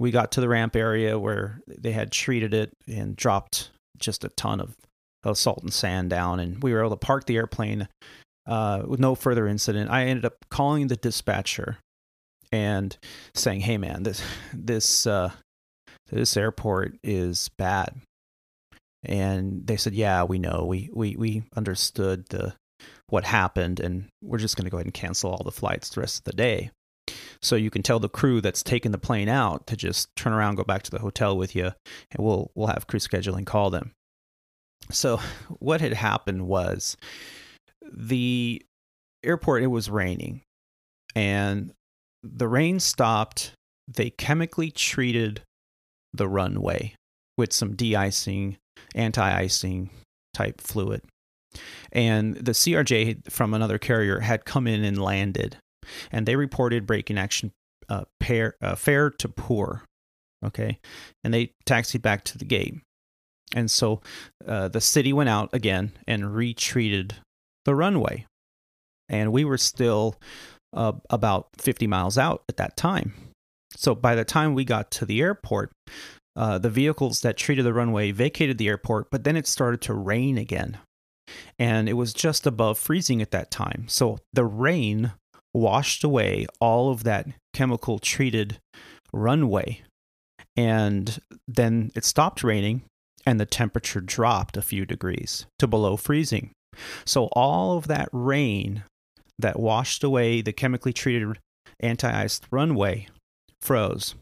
[0.00, 4.30] we got to the ramp area where they had treated it and dropped just a
[4.30, 4.74] ton of,
[5.22, 6.40] of salt and sand down.
[6.40, 7.86] And we were able to park the airplane
[8.46, 9.90] uh, with no further incident.
[9.90, 11.78] I ended up calling the dispatcher
[12.52, 12.96] and
[13.34, 14.22] saying, "Hey, man, this
[14.52, 15.32] this uh,
[16.10, 17.94] this airport is bad."
[19.02, 20.64] And they said, "Yeah, we know.
[20.66, 22.54] We we we understood the
[23.08, 26.00] what happened, and we're just going to go ahead and cancel all the flights the
[26.00, 26.70] rest of the day.
[27.42, 30.56] So you can tell the crew that's taking the plane out to just turn around,
[30.56, 31.72] go back to the hotel with you,
[32.12, 33.92] and we'll we'll have crew scheduling call them.
[34.90, 35.18] So
[35.58, 36.96] what had happened was
[37.92, 38.62] the
[39.22, 40.42] airport it was raining
[41.14, 41.72] and
[42.22, 43.52] the rain stopped
[43.88, 45.42] they chemically treated
[46.12, 46.94] the runway
[47.36, 48.56] with some de-icing
[48.94, 49.90] anti-icing
[50.34, 51.02] type fluid.
[51.92, 55.56] And the CRJ from another carrier had come in and landed,
[56.12, 57.50] and they reported braking action
[57.88, 59.82] uh, pair, uh, fair to poor.
[60.44, 60.78] Okay,
[61.22, 62.74] and they taxied back to the gate,
[63.54, 64.00] and so
[64.46, 67.16] uh, the city went out again and retreated
[67.66, 68.24] the runway,
[69.10, 70.16] and we were still
[70.72, 73.12] uh, about 50 miles out at that time.
[73.76, 75.70] So by the time we got to the airport,
[76.36, 79.94] uh, the vehicles that treated the runway vacated the airport, but then it started to
[79.94, 80.78] rain again
[81.58, 83.84] and it was just above freezing at that time.
[83.88, 85.12] So the rain
[85.52, 88.58] washed away all of that chemical treated
[89.12, 89.82] runway.
[90.56, 92.82] And then it stopped raining
[93.26, 96.50] and the temperature dropped a few degrees to below freezing.
[97.04, 98.84] So all of that rain
[99.40, 101.38] that washed away the chemically treated
[101.80, 103.08] anti ice runway
[103.60, 104.14] froze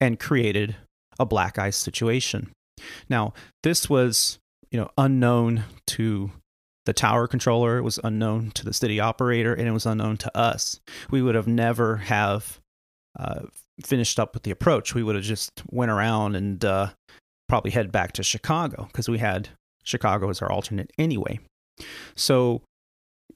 [0.00, 0.76] and created
[1.18, 2.50] a black ice situation.
[3.08, 4.38] Now, this was,
[4.70, 6.30] you know, unknown to
[6.86, 10.36] the tower controller it was unknown to the city operator, and it was unknown to
[10.36, 10.80] us.
[11.10, 12.60] We would have never have
[13.18, 13.42] uh,
[13.82, 14.94] finished up with the approach.
[14.94, 16.88] We would have just went around and uh,
[17.48, 19.48] probably head back to Chicago because we had
[19.82, 21.40] Chicago as our alternate anyway.
[22.16, 22.62] So,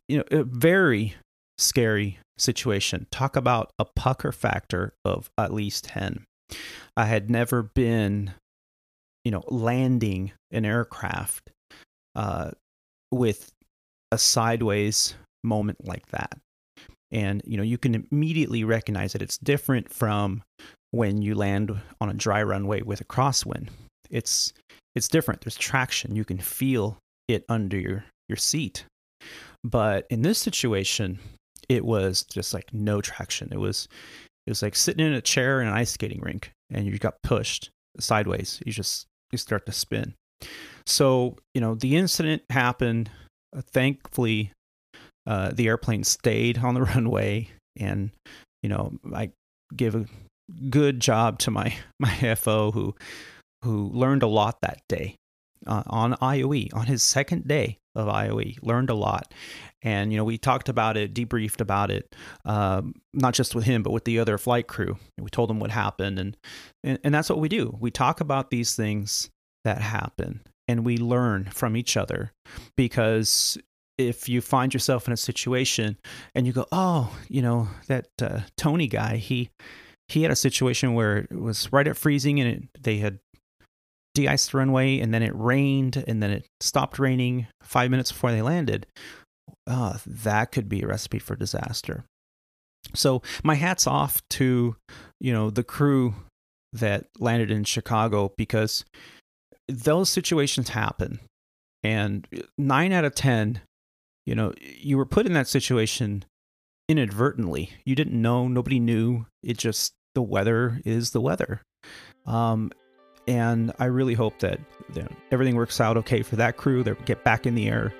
[0.08, 1.14] you know, a very
[1.58, 3.06] scary situation.
[3.10, 6.24] Talk about a pucker factor of at least 10.
[6.96, 8.32] I had never been,
[9.24, 11.50] you know, landing an aircraft
[12.14, 12.52] uh,
[13.12, 13.50] with
[14.10, 16.38] a sideways moment like that.
[17.10, 20.42] And you know, you can immediately recognize that it's different from
[20.90, 23.68] when you land on a dry runway with a crosswind.
[24.10, 24.52] it's
[24.94, 25.42] it's different.
[25.42, 26.16] There's traction.
[26.16, 26.98] You can feel
[27.28, 28.84] it under your your seat.
[29.64, 31.18] But in this situation,
[31.68, 33.48] it was just like no traction.
[33.52, 33.88] It was
[34.46, 37.22] it was like sitting in a chair in an ice skating rink and you got
[37.22, 38.62] pushed sideways.
[38.64, 40.14] You just you start to spin.
[40.86, 43.10] So, you know, the incident happened.
[43.54, 44.52] Uh, thankfully,
[45.26, 48.10] uh, the airplane stayed on the runway and
[48.62, 49.30] you know, I
[49.76, 50.06] give a
[50.70, 52.94] good job to my my FO who
[53.62, 55.16] who learned a lot that day
[55.66, 58.58] uh, on IOE on his second day of IOE.
[58.62, 59.34] Learned a lot,
[59.82, 63.82] and you know we talked about it, debriefed about it, um, not just with him
[63.82, 64.96] but with the other flight crew.
[65.18, 66.36] We told them what happened, and,
[66.84, 67.76] and and that's what we do.
[67.78, 69.30] We talk about these things
[69.64, 72.32] that happen, and we learn from each other
[72.76, 73.58] because
[73.98, 75.98] if you find yourself in a situation
[76.34, 79.50] and you go, oh, you know that uh, Tony guy, he
[80.08, 83.18] he had a situation where it was right at freezing and it, they had
[84.18, 88.32] de-iced the runway and then it rained and then it stopped raining five minutes before
[88.32, 88.84] they landed.
[89.64, 92.04] Uh, that could be a recipe for disaster.
[92.94, 94.74] So my hat's off to
[95.20, 96.14] you know the crew
[96.72, 98.84] that landed in chicago because
[99.68, 101.20] those situations happen.
[101.84, 102.26] And
[102.58, 103.60] nine out of ten
[104.26, 106.24] you know you were put in that situation
[106.88, 107.70] inadvertently.
[107.84, 109.26] You didn't know nobody knew.
[109.44, 111.62] It just the weather is the weather.
[112.26, 112.72] Um,
[113.28, 114.58] and I really hope that
[114.94, 116.82] you know, everything works out okay for that crew.
[116.82, 117.92] They get back in the air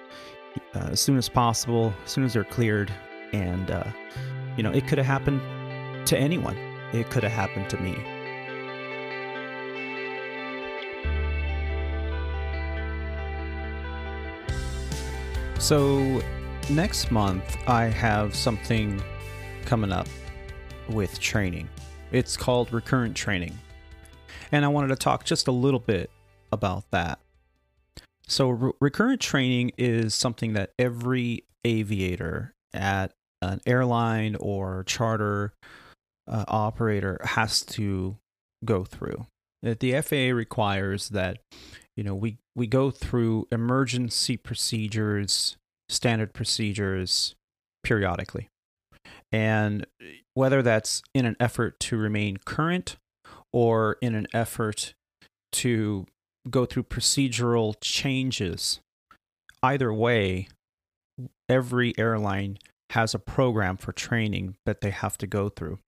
[0.75, 2.91] uh, as soon as possible, as soon as they're cleared.
[3.35, 3.85] And, uh,
[4.57, 5.43] you know, it could have happened
[6.07, 6.57] to anyone,
[6.95, 7.95] it could have happened to me.
[15.59, 16.23] So,
[16.71, 19.03] next month, I have something
[19.67, 20.09] coming up
[20.89, 21.69] with training.
[22.13, 23.59] It's called recurrent training.
[24.51, 26.11] And I wanted to talk just a little bit
[26.53, 27.19] about that.
[28.27, 35.53] So, re- recurrent training is something that every aviator at an airline or charter
[36.27, 38.17] uh, operator has to
[38.65, 39.27] go through.
[39.63, 41.39] The FAA requires that
[41.97, 45.57] you know we we go through emergency procedures,
[45.89, 47.35] standard procedures
[47.83, 48.49] periodically.
[49.33, 49.87] And
[50.35, 52.97] whether that's in an effort to remain current
[53.53, 54.95] or in an effort
[55.53, 56.07] to
[56.51, 58.81] go through procedural changes,
[59.63, 60.49] either way,
[61.49, 62.59] every airline
[62.91, 65.79] has a program for training that they have to go through.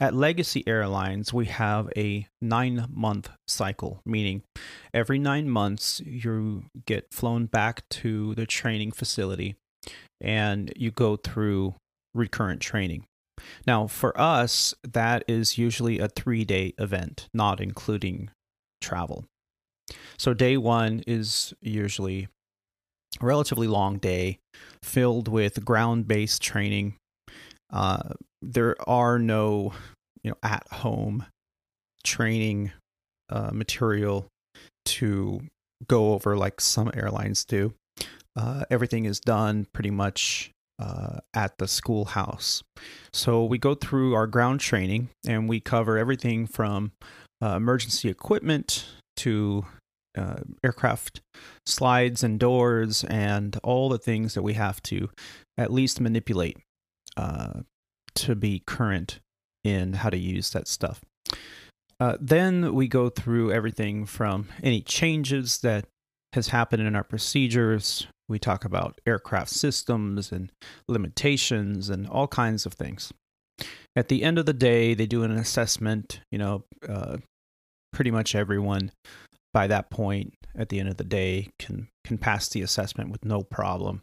[0.00, 4.42] At Legacy Airlines, we have a nine month cycle, meaning
[4.92, 9.54] every nine months you get flown back to the training facility
[10.20, 11.74] and you go through
[12.14, 13.04] recurrent training.
[13.66, 18.30] Now, for us, that is usually a three day event, not including
[18.80, 19.24] travel.
[20.18, 22.28] So, day one is usually
[23.20, 24.38] a relatively long day
[24.82, 26.94] filled with ground based training.
[27.72, 29.72] Uh, there are no
[30.22, 31.26] you know at home
[32.04, 32.72] training
[33.28, 34.26] uh, material
[34.84, 35.40] to
[35.86, 37.74] go over like some airlines do.
[38.36, 40.50] Uh, everything is done pretty much
[40.80, 42.62] uh, at the schoolhouse.
[43.12, 46.92] So we go through our ground training and we cover everything from
[47.42, 48.86] uh, emergency equipment
[49.18, 49.66] to
[50.16, 51.20] uh, aircraft
[51.66, 55.10] slides and doors and all the things that we have to
[55.56, 56.56] at least manipulate
[57.16, 57.60] uh,
[58.14, 59.20] to be current
[59.62, 61.02] in how to use that stuff.
[62.00, 65.84] Uh, then we go through everything from any changes that
[66.32, 70.52] has happened in our procedures we talk about aircraft systems and
[70.88, 73.12] limitations and all kinds of things.
[73.96, 76.20] At the end of the day, they do an assessment.
[76.30, 77.18] You know, uh,
[77.92, 78.92] pretty much everyone
[79.52, 83.24] by that point at the end of the day can can pass the assessment with
[83.24, 84.02] no problem.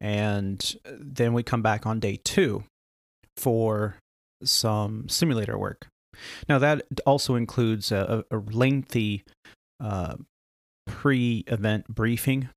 [0.00, 2.64] And then we come back on day two
[3.38, 3.96] for
[4.44, 5.86] some simulator work.
[6.48, 9.24] Now that also includes a, a lengthy
[9.80, 10.16] uh,
[10.86, 12.48] pre-event briefing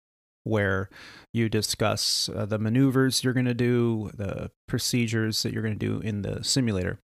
[0.43, 0.89] where
[1.33, 5.85] you discuss uh, the maneuvers you're going to do, the procedures that you're going to
[5.85, 6.99] do in the simulator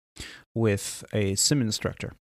[0.56, 2.14] with a sim instructor.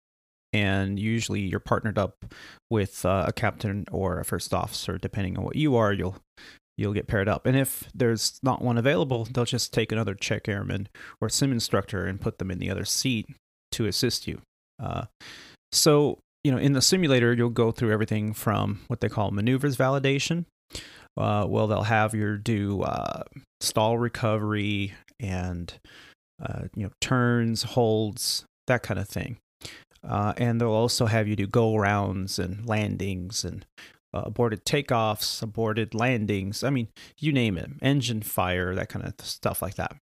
[0.53, 2.25] And usually you're partnered up
[2.71, 5.93] with uh, a captain or a first officer, depending on what you are.
[5.93, 6.17] You'll
[6.77, 7.47] you'll get paired up.
[7.47, 10.89] And if there's not one available, they'll just take another check airman
[11.21, 13.29] or sim instructor and put them in the other seat
[13.73, 14.41] to assist you.
[14.83, 15.05] Uh,
[15.71, 19.77] so you know, in the simulator, you'll go through everything from what they call maneuvers
[19.77, 20.45] validation,
[21.17, 23.23] uh, well, they'll have you do uh,
[23.61, 25.75] stall recovery and
[26.43, 29.37] uh, you know turns, holds, that kind of thing.
[30.09, 33.67] uh, and they'll also have you do go rounds and landings and
[34.15, 36.65] uh, aborted takeoffs, aborted landings.
[36.65, 36.89] I mean,
[37.19, 39.97] you name it, engine fire, that kind of stuff like that.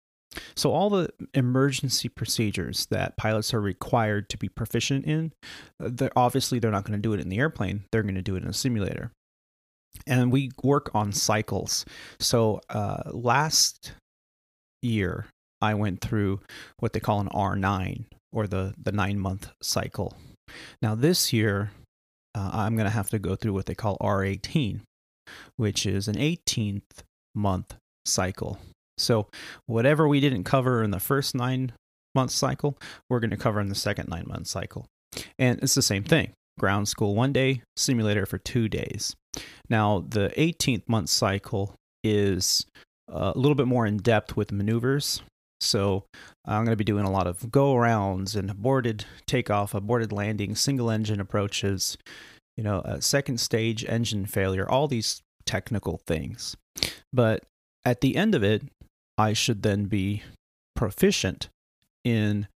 [0.54, 5.32] So, all the emergency procedures that pilots are required to be proficient in,
[5.82, 8.22] uh, they're, obviously, they're not going to do it in the airplane, they're going to
[8.22, 9.12] do it in a simulator.
[10.06, 11.84] And we work on cycles.
[12.20, 13.92] So, uh, last
[14.82, 15.26] year,
[15.60, 16.40] I went through
[16.78, 20.16] what they call an R9 or the, the nine month cycle.
[20.82, 21.70] Now, this year,
[22.34, 24.80] uh, I'm going to have to go through what they call R18,
[25.56, 27.02] which is an 18th
[27.34, 27.74] month
[28.04, 28.58] cycle.
[28.98, 29.28] So,
[29.66, 31.72] whatever we didn't cover in the first nine
[32.14, 32.78] month cycle,
[33.08, 34.86] we're going to cover in the second nine month cycle.
[35.38, 39.14] And it's the same thing ground school one day, simulator for two days.
[39.68, 42.64] Now, the 18th month cycle is
[43.12, 45.22] uh, a little bit more in depth with maneuvers.
[45.60, 46.04] So,
[46.46, 50.54] I'm going to be doing a lot of go arounds and aborted takeoff, aborted landing,
[50.54, 51.98] single engine approaches,
[52.56, 56.56] you know, a second stage engine failure, all these technical things.
[57.12, 57.44] But
[57.84, 58.62] at the end of it,
[59.18, 60.22] I should then be
[60.74, 61.48] proficient
[62.04, 62.48] in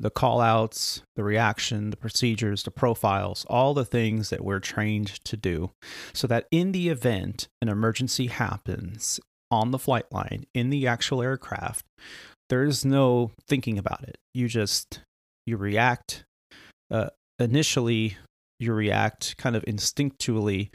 [0.00, 5.24] the call outs, the reaction, the procedures, the profiles, all the things that we're trained
[5.24, 5.70] to do,
[6.12, 11.22] so that in the event an emergency happens on the flight line, in the actual
[11.22, 11.84] aircraft,
[12.50, 14.18] there's no thinking about it.
[14.34, 15.00] You just
[15.46, 16.24] you react.
[16.90, 18.16] Uh, initially,
[18.58, 20.70] you react kind of instinctually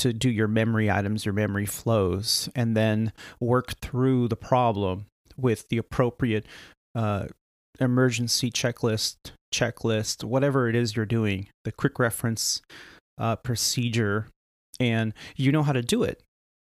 [0.00, 5.68] to do your memory items, your memory flows, and then work through the problem with
[5.68, 6.46] the appropriate
[6.94, 7.26] uh,
[7.80, 9.16] emergency checklist,
[9.54, 12.60] checklist, whatever it is you're doing, the quick reference
[13.18, 14.26] uh, procedure,
[14.78, 16.22] and you know how to do it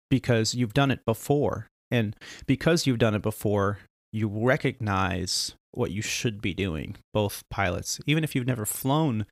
[0.10, 1.68] because you've done it before.
[1.90, 2.16] And
[2.48, 3.80] because you've done it before,
[4.12, 8.00] you recognize what you should be doing, both pilots.
[8.08, 9.26] Even if you've never flown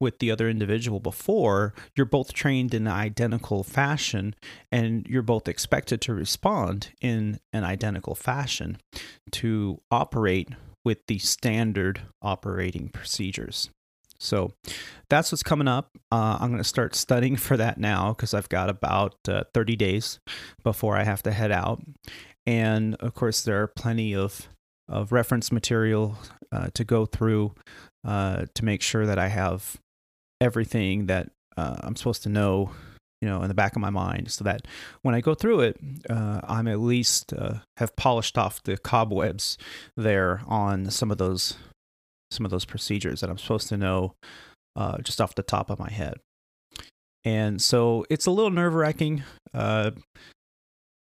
[0.00, 4.34] with the other individual before, you're both trained in an identical fashion
[4.70, 8.78] and you're both expected to respond in an identical fashion
[9.30, 10.48] to operate
[10.84, 13.70] with the standard operating procedures.
[14.18, 14.52] So
[15.08, 15.90] that's what's coming up.
[16.10, 19.76] Uh, I'm going to start studying for that now because I've got about uh, 30
[19.76, 20.20] days
[20.62, 21.82] before I have to head out.
[22.46, 24.48] And of course, there are plenty of
[24.88, 26.18] of reference material
[26.50, 27.54] uh, to go through
[28.04, 29.78] uh, to make sure that I have
[30.40, 32.72] everything that uh, I'm supposed to know,
[33.20, 34.66] you know, in the back of my mind, so that
[35.02, 35.76] when I go through it,
[36.10, 39.56] uh, I'm at least uh, have polished off the cobwebs
[39.96, 41.56] there on some of those
[42.30, 44.14] some of those procedures that I'm supposed to know
[44.74, 46.14] uh, just off the top of my head.
[47.24, 49.22] And so it's a little nerve wracking.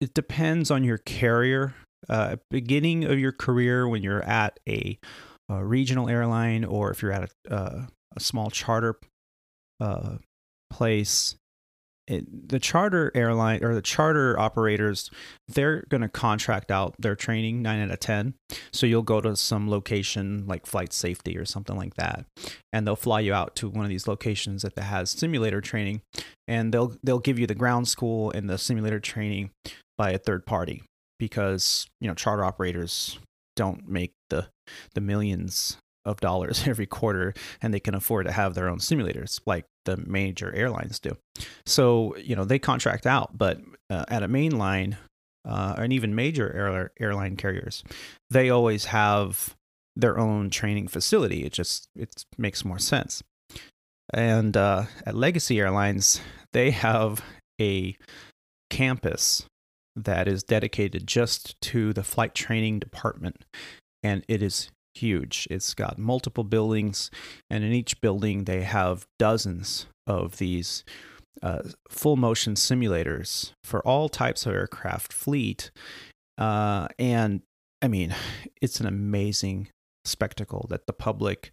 [0.02, 1.76] It depends on your carrier
[2.10, 4.98] uh, beginning of your career when you're at a,
[5.50, 7.86] a regional airline or if you're at a, uh,
[8.16, 9.00] a small charter
[9.80, 10.18] uh,
[10.72, 11.36] place,
[12.08, 15.12] it, the charter airline or the charter operators,
[15.48, 18.34] they're going to contract out their training nine out of 10.
[18.74, 22.26] So you'll go to some location like flight safety or something like that.
[22.74, 26.02] And they'll fly you out to one of these locations that has simulator training
[26.48, 29.52] and they'll, they'll give you the ground school and the simulator training
[30.02, 30.82] by a third party
[31.20, 33.20] because you know charter operators
[33.56, 34.48] don't make the
[34.96, 39.40] the millions of dollars every quarter and they can afford to have their own simulators
[39.46, 41.16] like the major airlines do.
[41.68, 43.60] So you know they contract out but
[43.92, 44.98] uh, at a mainline
[45.46, 47.84] uh, and even major air, airline carriers
[48.32, 49.56] they always have
[49.96, 51.46] their own training facility.
[51.46, 53.22] It just it makes more sense.
[54.12, 56.20] And uh, at legacy airlines
[56.54, 57.24] they have
[57.62, 57.96] a
[58.72, 59.46] campus
[59.96, 63.46] that is dedicated just to the flight training department.
[64.04, 65.48] And it is huge.
[65.50, 67.12] It's got multiple buildings,
[67.50, 70.84] and in each building, they have dozens of these
[71.42, 75.72] uh, full motion simulators for all types of aircraft fleet.
[76.38, 77.42] Uh, and
[77.82, 78.14] I mean,
[78.62, 79.70] it's an amazing
[80.06, 81.52] spectacle that the public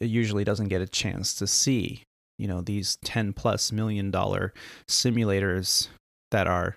[0.00, 2.02] usually doesn't get a chance to see.
[2.38, 4.52] You know, these 10 plus million dollar
[4.88, 5.88] simulators
[6.30, 6.76] that are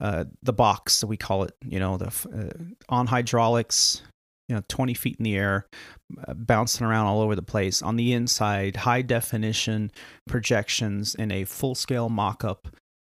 [0.00, 4.02] uh, the box, we call it, you know, the uh, on hydraulics,
[4.48, 5.66] you know, 20 feet in the air,
[6.26, 7.82] uh, bouncing around all over the place.
[7.82, 9.90] On the inside, high definition
[10.26, 12.68] projections in a full scale mock up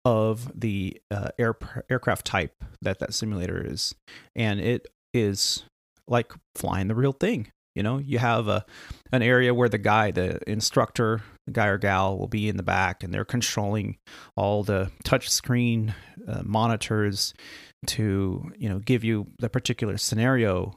[0.05, 1.57] of the uh, air,
[1.89, 3.95] aircraft type that that simulator is.
[4.37, 5.65] And it is
[6.07, 7.49] like flying the real thing.
[7.75, 8.65] You know, you have a
[9.11, 11.23] an area where the guy, the instructor,
[11.53, 13.97] guy or gal will be in the back and they're controlling
[14.37, 15.95] all the touch screen
[16.27, 17.35] uh, monitors
[17.87, 20.75] to, you know, give you the particular scenario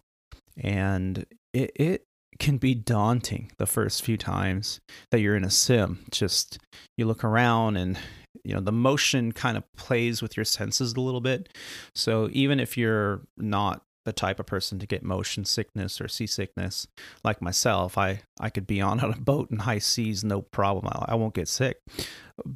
[0.57, 2.03] and it, it
[2.39, 4.79] can be daunting the first few times
[5.11, 5.99] that you're in a sim.
[6.11, 6.59] Just
[6.97, 7.97] you look around and
[8.43, 11.49] you know the motion kind of plays with your senses a little bit.
[11.95, 16.87] So even if you're not the type of person to get motion sickness or seasickness
[17.25, 20.87] like myself, I I could be on, on a boat in high seas no problem.
[20.87, 21.81] I, I won't get sick.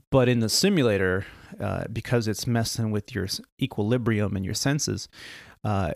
[0.10, 1.26] But in the simulator,
[1.60, 3.28] uh, because it's messing with your
[3.62, 5.10] equilibrium and your senses,
[5.66, 5.92] uh,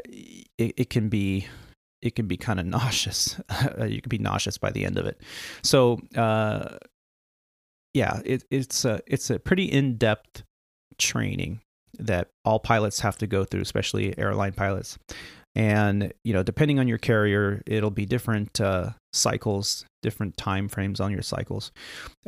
[0.58, 1.48] it, it can be
[2.02, 3.40] it can be kind of nauseous.
[3.80, 5.22] you can be nauseous by the end of it.
[5.64, 6.78] So, uh,
[7.94, 10.44] yeah, it, it's a it's a pretty in depth
[10.98, 11.62] training
[11.98, 14.98] that all pilots have to go through, especially airline pilots.
[15.56, 21.00] And you know, depending on your carrier, it'll be different uh, cycles, different time frames
[21.00, 21.72] on your cycles.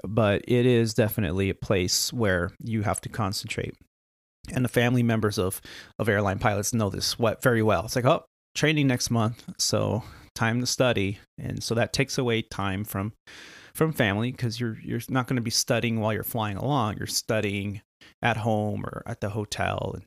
[0.04, 3.76] But it is definitely a place where you have to concentrate.
[4.54, 5.62] And the family members of
[6.00, 7.86] of airline pilots know this very well.
[7.86, 8.24] It's like, oh,
[8.56, 10.04] training next month, so
[10.36, 13.12] time to study, and so that takes away time from
[13.74, 16.98] from family because you're you're not going to be studying while you're flying along.
[16.98, 17.82] You're studying
[18.22, 20.04] at home or at the hotel and,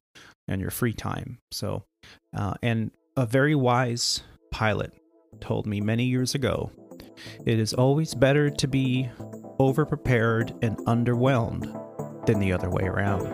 [0.48, 1.38] and your free time.
[1.52, 1.84] So,
[2.36, 4.92] uh, and a very wise pilot
[5.40, 6.70] told me many years ago,
[7.44, 9.08] it is always better to be
[9.58, 11.66] overprepared and underwhelmed
[12.26, 13.26] than the other way around.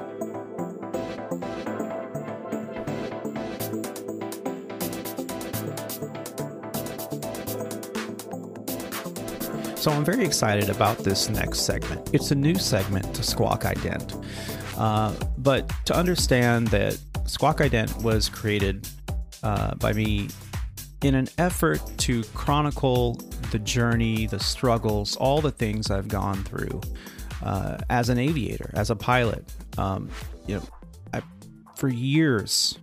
[9.77, 12.11] So I'm very excited about this next segment.
[12.13, 14.25] It's a new segment to Squawk Ident.
[14.77, 18.89] Uh, but to understand that Squawk Ident was created
[19.47, 20.29] uh, by me
[21.03, 23.15] in an effort to chronicle
[23.53, 26.81] the journey, the struggles, all the things I've gone through
[27.45, 29.45] uh, as an aviator, as a pilot.
[29.79, 30.11] Um,
[30.49, 30.63] you know,
[31.15, 31.23] I,
[31.77, 32.77] for years,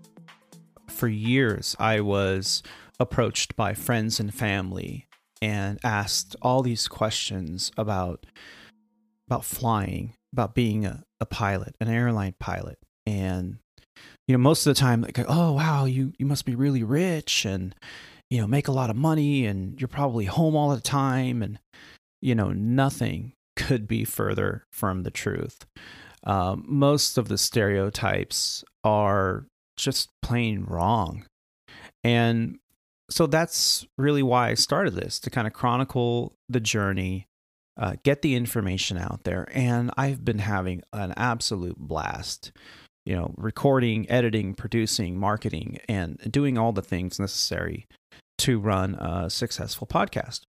[0.87, 2.63] for years, I was
[2.97, 5.07] approached by friends and family
[5.41, 8.25] and asked all these questions about
[9.27, 12.77] about flying, about being a, a pilot, an airline pilot.
[13.05, 13.57] And
[14.27, 17.45] you know, most of the time like, oh wow, you you must be really rich
[17.45, 17.75] and
[18.29, 21.59] you know, make a lot of money and you're probably home all the time and
[22.21, 25.65] you know, nothing could be further from the truth.
[26.23, 29.45] Um, most of the stereotypes are
[29.75, 31.25] just plain wrong.
[32.03, 32.59] And
[33.09, 37.27] so that's really why I started this to kind of chronicle the journey,
[37.77, 39.47] uh, get the information out there.
[39.51, 42.51] And I've been having an absolute blast,
[43.05, 47.85] you know, recording, editing, producing, marketing, and doing all the things necessary
[48.39, 50.41] to run a successful podcast.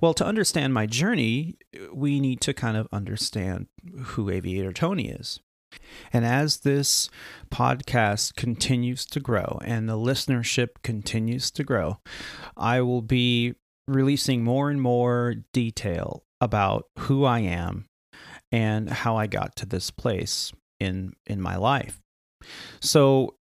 [0.00, 1.56] Well, to understand my journey,
[1.92, 3.66] we need to kind of understand
[4.02, 5.40] who Aviator Tony is.
[6.12, 7.08] And as this
[7.50, 11.98] podcast continues to grow and the listenership continues to grow,
[12.56, 13.54] I will be
[13.88, 17.86] releasing more and more detail about who I am
[18.50, 20.52] and how I got to this place
[20.82, 22.00] in in my life.
[22.80, 23.36] So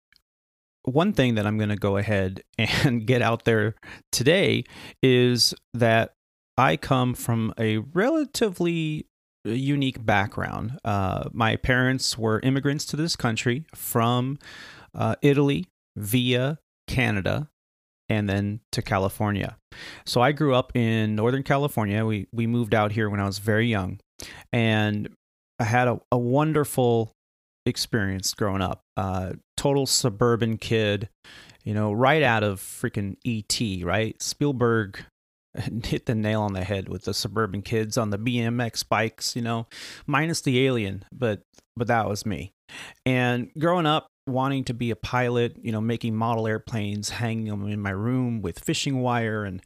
[0.85, 3.75] one thing that I'm going to go ahead and get out there
[4.13, 4.65] today
[5.03, 6.13] is that
[6.57, 9.07] I come from a relatively
[9.45, 10.79] unique background.
[10.85, 14.39] Uh, my parents were immigrants to this country from
[14.95, 15.67] uh, Italy
[15.97, 16.59] via
[16.89, 17.49] Canada
[18.09, 19.57] and then to California.
[20.05, 22.05] So I grew up in Northern California.
[22.07, 23.99] We we moved out here when I was very young,
[24.53, 25.09] and
[25.59, 27.13] I had a, a wonderful
[27.67, 28.81] experience growing up.
[28.97, 31.09] Uh, total suburban kid,
[31.65, 34.21] you know, right out of freaking ET, right?
[34.23, 35.05] Spielberg
[35.85, 39.43] hit the nail on the head with the suburban kids on the BMX bikes, you
[39.43, 39.67] know,
[40.07, 41.43] minus the alien, but
[41.77, 42.53] but that was me.
[43.05, 47.69] And growing up wanting to be a pilot, you know, making model airplanes, hanging them
[47.69, 49.63] in my room with fishing wire and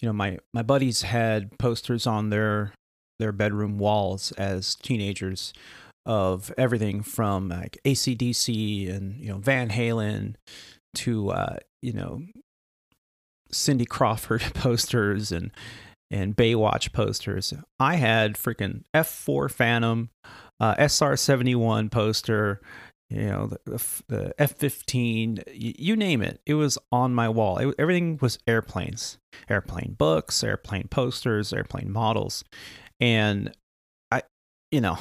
[0.00, 2.72] you know, my my buddies had posters on their
[3.18, 5.52] their bedroom walls as teenagers
[6.08, 10.34] of everything from like ACDC and you know Van Halen
[10.96, 12.22] to uh, you know
[13.52, 15.52] Cindy Crawford posters and
[16.10, 17.52] and Baywatch posters.
[17.78, 20.08] I had freaking F4 Phantom,
[20.58, 22.62] uh, SR71 poster,
[23.10, 26.40] you know, the, the F15, you, you, name it.
[26.46, 27.58] It was on my wall.
[27.58, 29.18] It, everything was airplanes,
[29.50, 32.44] airplane books, airplane posters, airplane models.
[33.00, 33.52] And
[34.10, 34.22] I,
[34.70, 34.98] you know,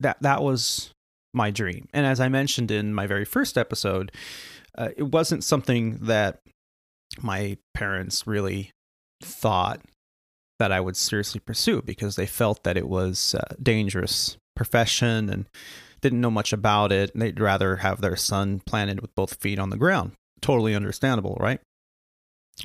[0.00, 0.90] that, that was
[1.32, 1.88] my dream.
[1.92, 4.12] And as I mentioned in my very first episode,
[4.76, 6.40] uh, it wasn't something that
[7.20, 8.72] my parents really
[9.22, 9.80] thought
[10.58, 15.46] that I would seriously pursue because they felt that it was a dangerous profession and
[16.00, 17.12] didn't know much about it.
[17.12, 20.12] And they'd rather have their son planted with both feet on the ground.
[20.40, 21.60] Totally understandable, right?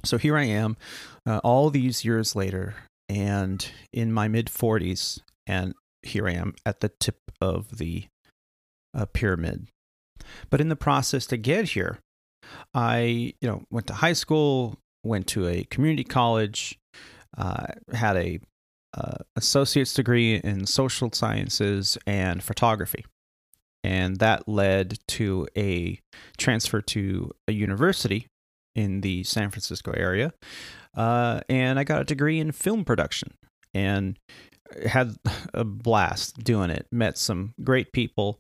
[0.04, 0.78] So here I am,
[1.26, 2.76] uh, all these years later,
[3.08, 5.74] and in my mid 40s, and
[6.06, 8.06] here I am at the tip of the
[8.94, 9.68] uh, pyramid.
[10.50, 12.00] But in the process to get here,
[12.74, 16.80] I, you know, went to high school, went to a community college,
[17.38, 18.40] uh, had a
[18.94, 23.06] uh, associate's degree in social sciences and photography,
[23.84, 26.00] and that led to a
[26.38, 28.28] transfer to a university
[28.74, 30.34] in the San Francisco area,
[30.96, 33.34] uh, and I got a degree in film production
[33.74, 34.18] and
[34.88, 35.16] had
[35.54, 36.88] a blast doing it.
[36.92, 38.40] Met some great people,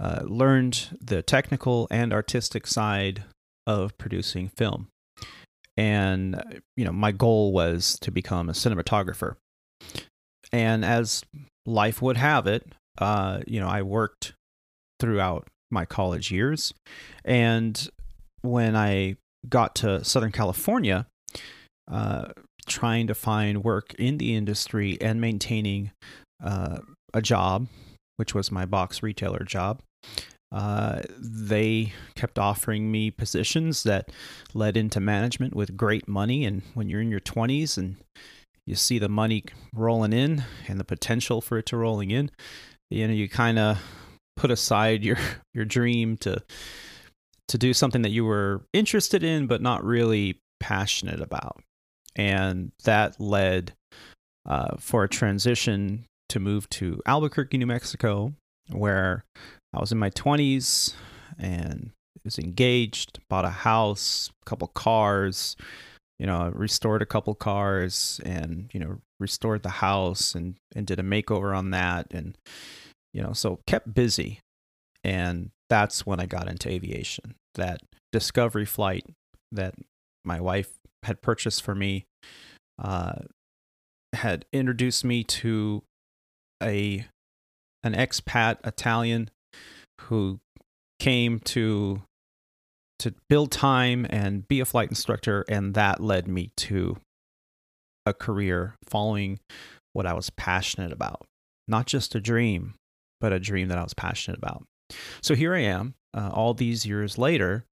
[0.00, 3.24] uh, learned the technical and artistic side
[3.66, 4.88] of producing film.
[5.76, 9.36] And, you know, my goal was to become a cinematographer.
[10.52, 11.22] And as
[11.64, 12.66] life would have it,
[12.98, 14.34] uh, you know, I worked
[14.98, 16.74] throughout my college years.
[17.24, 17.88] And
[18.42, 19.16] when I
[19.48, 21.06] got to Southern California,
[21.90, 22.28] uh,
[22.70, 25.90] trying to find work in the industry and maintaining
[26.42, 26.78] uh,
[27.12, 27.66] a job,
[28.16, 29.82] which was my box retailer job.
[30.52, 34.10] Uh, they kept offering me positions that
[34.54, 36.44] led into management with great money.
[36.44, 37.96] And when you're in your 20s and
[38.66, 39.44] you see the money
[39.74, 42.30] rolling in and the potential for it to rolling in,
[42.90, 43.78] you know, you kind of
[44.36, 45.18] put aside your
[45.54, 46.42] your dream to
[47.48, 51.60] to do something that you were interested in but not really passionate about
[52.16, 53.72] and that led
[54.46, 58.32] uh, for a transition to move to Albuquerque, New Mexico,
[58.70, 59.24] where
[59.74, 60.94] I was in my 20s
[61.38, 61.90] and
[62.24, 65.56] was engaged, bought a house, a couple cars,
[66.18, 70.98] you know, restored a couple cars and, you know, restored the house and, and did
[70.98, 72.06] a makeover on that.
[72.10, 72.36] And,
[73.12, 74.40] you know, so kept busy.
[75.02, 77.34] And that's when I got into aviation.
[77.54, 77.80] That
[78.12, 79.06] discovery flight
[79.52, 79.74] that
[80.24, 80.70] my wife
[81.02, 82.06] had purchased for me
[82.82, 83.20] uh,
[84.12, 85.82] had introduced me to
[86.62, 87.06] a
[87.82, 89.30] an expat Italian
[90.02, 90.40] who
[90.98, 92.02] came to
[92.98, 96.98] to build time and be a flight instructor and that led me to
[98.04, 99.38] a career following
[99.94, 101.26] what I was passionate about.
[101.66, 102.74] Not just a dream
[103.20, 104.64] but a dream that I was passionate about.
[105.22, 107.64] So here I am uh, all these years later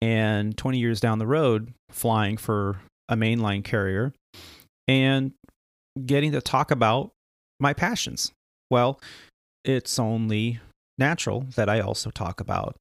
[0.00, 2.78] and 20 years down the road flying for
[3.08, 4.12] a mainline carrier
[4.88, 5.32] and
[6.04, 7.10] getting to talk about
[7.58, 8.32] my passions.
[8.70, 9.00] Well,
[9.64, 10.60] it's only
[10.98, 12.76] natural that I also talk about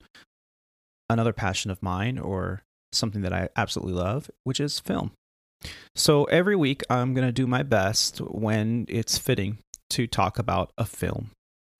[1.09, 2.61] another passion of mine or
[2.91, 5.11] something that I absolutely love, which is film.
[5.95, 9.59] So every week, I'm going to do my best when it's fitting
[9.91, 11.31] to talk about a film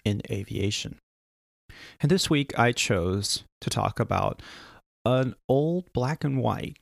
[0.04, 0.98] in aviation.
[2.02, 4.42] And this week, I chose to talk about
[5.06, 6.78] an old black and white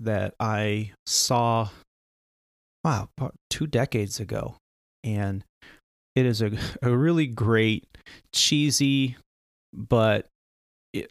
[0.00, 1.70] that I saw,
[2.84, 3.08] wow,
[3.50, 4.56] two decades ago.
[5.04, 5.44] And
[6.14, 7.86] it is a, a really great,
[8.34, 9.16] cheesy,
[9.72, 10.28] but
[10.92, 11.10] it,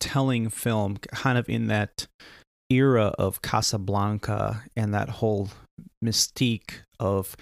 [0.00, 2.06] telling film, kind of in that
[2.70, 5.50] era of Casablanca and that whole
[6.02, 7.36] mystique of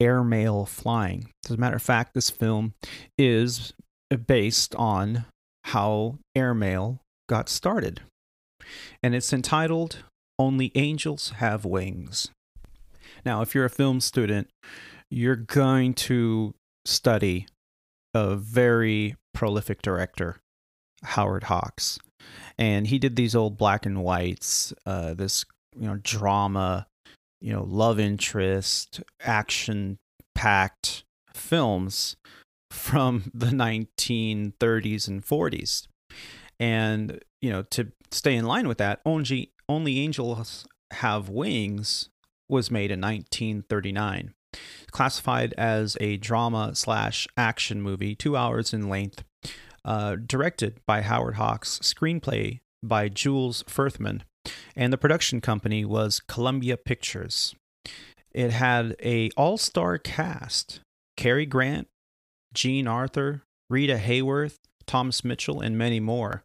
[0.00, 1.30] airmail flying.
[1.46, 2.74] As a matter of fact, this film
[3.16, 3.72] is
[4.26, 5.24] based on
[5.64, 8.00] how airmail got started.
[9.02, 10.04] And it's entitled
[10.38, 12.30] Only Angels Have Wings.
[13.24, 14.48] Now, if you're a film student,
[15.10, 17.46] you're going to study
[18.14, 20.36] a very prolific director,
[21.02, 21.98] Howard Hawks.
[22.58, 25.44] And he did these old black and whites, uh, this
[25.76, 26.86] you know drama,
[27.40, 29.98] you know love interest, action
[30.34, 32.16] packed films
[32.70, 35.86] from the 1930s and 40s.
[36.60, 42.08] And, you know, to stay in line with that, only, only Angels Have Wings
[42.48, 44.34] was made in 1939.
[44.90, 49.24] Classified as a drama slash action movie, two hours in length,
[49.84, 54.22] uh, directed by Howard Hawks, screenplay by Jules Furthman,
[54.76, 57.54] and the production company was Columbia Pictures.
[58.30, 60.80] It had a all-star cast:
[61.16, 61.88] Cary Grant,
[62.52, 66.44] Jean Arthur, Rita Hayworth, Thomas Mitchell, and many more.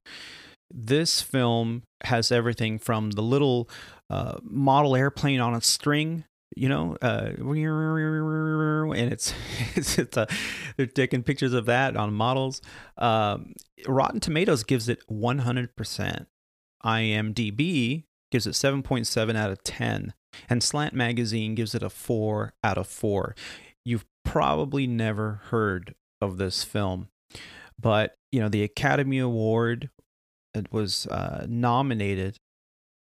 [0.71, 3.69] This film has everything from the little
[4.09, 6.25] uh, model airplane on a string
[6.55, 9.33] you know, uh, and it's
[9.75, 10.27] it's, it's a,
[10.75, 12.61] they're taking pictures of that on models.
[12.97, 13.53] Um,
[13.87, 16.25] Rotten Tomatoes gives it 100%.
[16.83, 20.13] IMDb gives it 7.7 out of 10,
[20.49, 23.35] and Slant Magazine gives it a 4 out of 4.
[23.85, 27.09] You've probably never heard of this film,
[27.79, 29.89] but you know the Academy Award
[30.53, 32.37] it was uh, nominated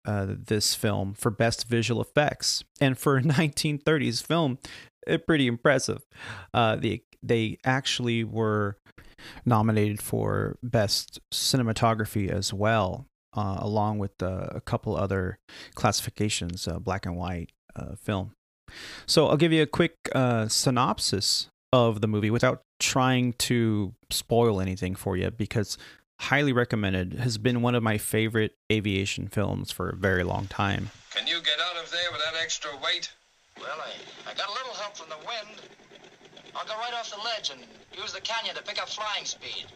[0.06, 4.58] uh, this film for best visual effects, and for a 1930s film,
[5.06, 6.02] it pretty impressive.
[6.52, 8.78] Uh, they they actually were
[9.44, 15.38] nominated for best cinematography as well, uh, along with uh, a couple other
[15.74, 18.32] classifications, uh, black and white uh, film.
[19.06, 24.60] So I'll give you a quick uh, synopsis of the movie without trying to spoil
[24.60, 25.78] anything for you because
[26.20, 30.90] highly recommended has been one of my favorite aviation films for a very long time
[31.14, 33.12] Can you get out of there with that extra weight?
[33.58, 35.60] Well, I, I got a little help from the wind.
[36.56, 37.60] I'll go right off the ledge and
[37.96, 39.66] use the canyon to pick up flying speed.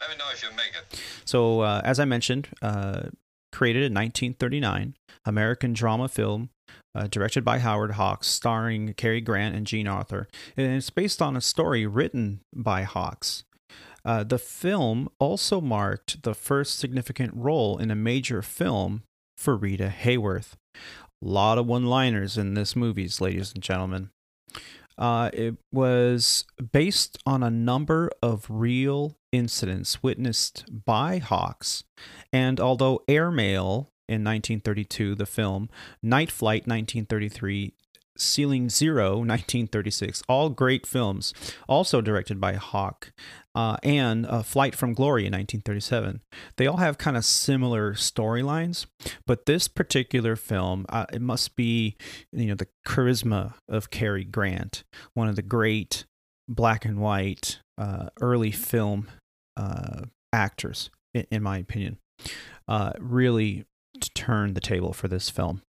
[0.00, 1.00] Let me know if you make it.
[1.24, 3.02] so uh, as i mentioned uh,
[3.52, 4.94] created in 1939
[5.24, 6.50] american drama film
[6.94, 10.28] uh, directed by howard hawks starring cary grant and jean arthur.
[10.56, 13.44] And it's based on a story written by hawks.
[14.04, 19.02] Uh, the film also marked the first significant role in a major film
[19.36, 20.54] for rita hayworth.
[20.74, 24.10] A lot of one liners in this movies ladies and gentlemen.
[24.96, 31.84] Uh, it was based on a number of real incidents witnessed by Hawks.
[32.32, 35.68] And although Airmail in 1932, the film,
[36.02, 37.72] Night Flight 1933,
[38.16, 41.32] Ceiling Zero 1936, all great films,
[41.68, 43.12] also directed by Hawk,
[43.54, 46.20] uh, and uh, Flight from Glory in 1937.
[46.56, 48.86] They all have kind of similar storylines,
[49.26, 51.96] but this particular film, uh, it must be,
[52.32, 56.04] you know, the charisma of Cary Grant, one of the great
[56.48, 59.08] black and white uh, early film
[59.56, 60.02] uh,
[60.32, 61.98] actors, in, in my opinion,
[62.66, 63.64] uh, really
[64.00, 65.62] t- turn the table for this film.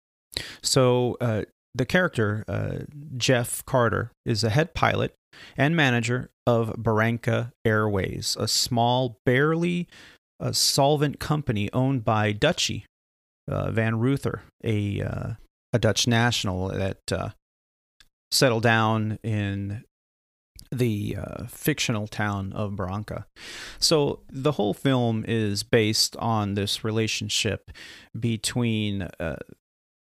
[0.62, 2.80] So uh, the character uh,
[3.18, 5.14] Jeff Carter is a head pilot
[5.56, 9.88] and manager of Barranca Airways, a small, barely
[10.40, 12.86] uh, solvent company owned by Dutchy
[13.48, 15.30] uh, Van Ruther, a uh,
[15.74, 17.00] a Dutch national that
[18.32, 19.84] settled down in
[20.72, 23.26] the uh, fictional town of Barranca.
[23.80, 27.72] So the whole film is based on this relationship
[28.18, 29.38] between uh,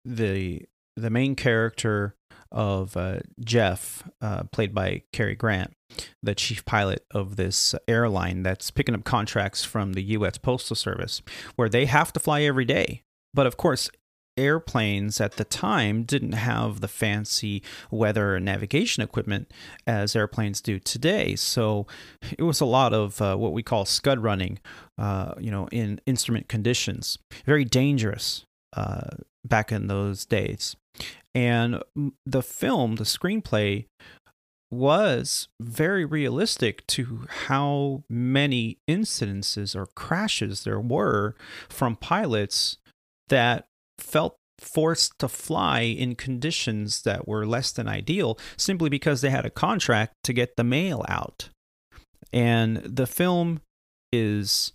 [0.05, 0.62] the
[0.97, 2.16] the main character
[2.51, 5.74] of uh, Jeff, uh, played by Cary Grant,
[6.22, 10.39] the chief pilot of this airline that's picking up contracts from the U.S.
[10.39, 11.22] Postal Service,
[11.56, 13.02] where they have to fly every day.
[13.35, 13.90] But of course,
[14.39, 19.52] airplanes at the time didn't have the fancy weather navigation equipment
[19.86, 21.36] as airplanes do today.
[21.36, 21.86] So
[22.39, 24.59] it was a lot of uh, what we call scud running,
[24.97, 27.19] uh, you know, in instrument conditions.
[27.44, 28.44] Very dangerous
[28.77, 30.77] uh, back in those days.
[31.35, 31.82] And
[32.27, 33.86] the film, the screenplay,
[34.70, 41.35] was very realistic to how many incidences or crashes there were
[41.69, 42.77] from pilots
[43.28, 43.66] that
[43.99, 49.47] felt forced to fly in conditions that were less than ideal simply because they had
[49.47, 51.49] a contract to get the mail out.
[52.33, 53.61] And the film
[54.12, 54.73] is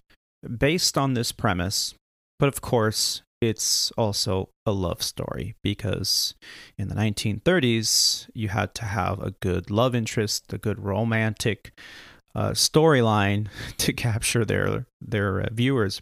[0.57, 1.93] based on this premise,
[2.39, 6.33] but of course, it's also a love story because
[6.77, 11.73] in the 1930s, you had to have a good love interest, a good romantic
[12.35, 13.47] uh, storyline
[13.77, 16.01] to capture their their uh, viewers.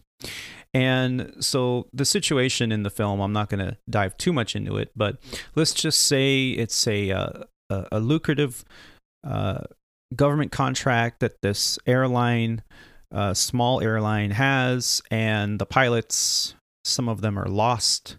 [0.74, 4.78] And so the situation in the film, I'm not going to dive too much into
[4.78, 5.18] it, but
[5.56, 8.64] let's just say it's a uh, a, a lucrative
[9.26, 9.62] uh,
[10.16, 12.64] government contract that this airline,
[13.14, 18.18] uh, small airline, has, and the pilots, some of them are lost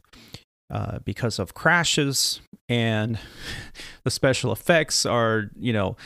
[0.71, 3.19] uh, because of crashes, and
[4.05, 5.97] the special effects are, you know,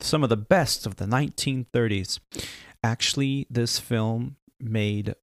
[0.00, 2.20] some of the best of the 1930s.
[2.84, 5.14] Actually, this film made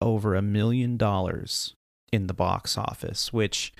[0.00, 1.74] over a million dollars
[2.12, 3.72] in the box office, which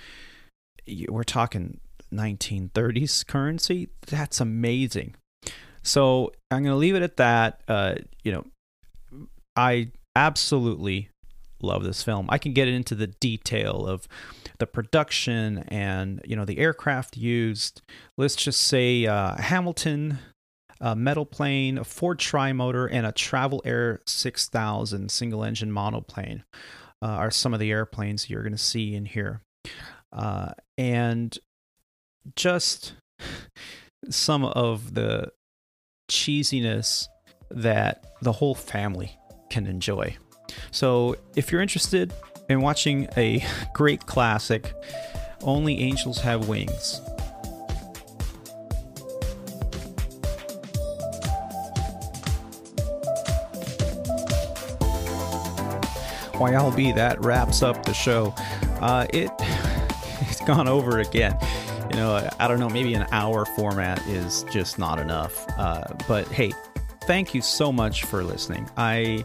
[1.09, 1.79] we're talking
[2.13, 3.89] 1930s currency.
[4.07, 5.15] That's amazing.
[5.83, 7.61] So I'm going to leave it at that.
[7.67, 8.45] Uh, you know,
[9.55, 11.09] I absolutely
[11.61, 12.27] love this film.
[12.29, 14.07] I can get into the detail of
[14.59, 17.81] the production and you know the aircraft used.
[18.17, 20.19] Let's just say uh, Hamilton
[20.81, 26.43] a metal plane, a Ford Trimotor, and a Travel Air 6000 single engine monoplane
[27.01, 29.41] uh, are some of the airplanes you're going to see in here.
[30.11, 31.37] Uh, and
[32.35, 32.93] just
[34.09, 35.31] some of the
[36.09, 37.07] cheesiness
[37.51, 39.17] that the whole family
[39.49, 40.17] can enjoy.
[40.71, 42.11] So, if you're interested
[42.49, 44.73] in watching a great classic,
[45.41, 47.01] Only Angels Have Wings,
[56.41, 58.33] YLB, that wraps up the show.
[58.79, 59.29] Uh, it
[60.21, 61.37] it's gone over again.
[61.91, 65.45] You know, I don't know, maybe an hour format is just not enough.
[65.59, 66.51] Uh, but hey,
[67.03, 68.67] thank you so much for listening.
[68.75, 69.23] I,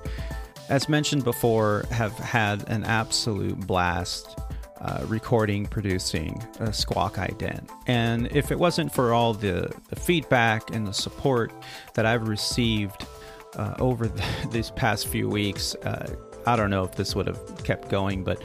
[0.68, 4.38] as mentioned before, have had an absolute blast
[4.82, 7.70] uh, recording, producing Squawk Ident.
[7.86, 11.50] And if it wasn't for all the, the feedback and the support
[11.94, 13.06] that I've received
[13.54, 16.14] uh, over the, these past few weeks, uh,
[16.46, 18.42] I don't know if this would have kept going, but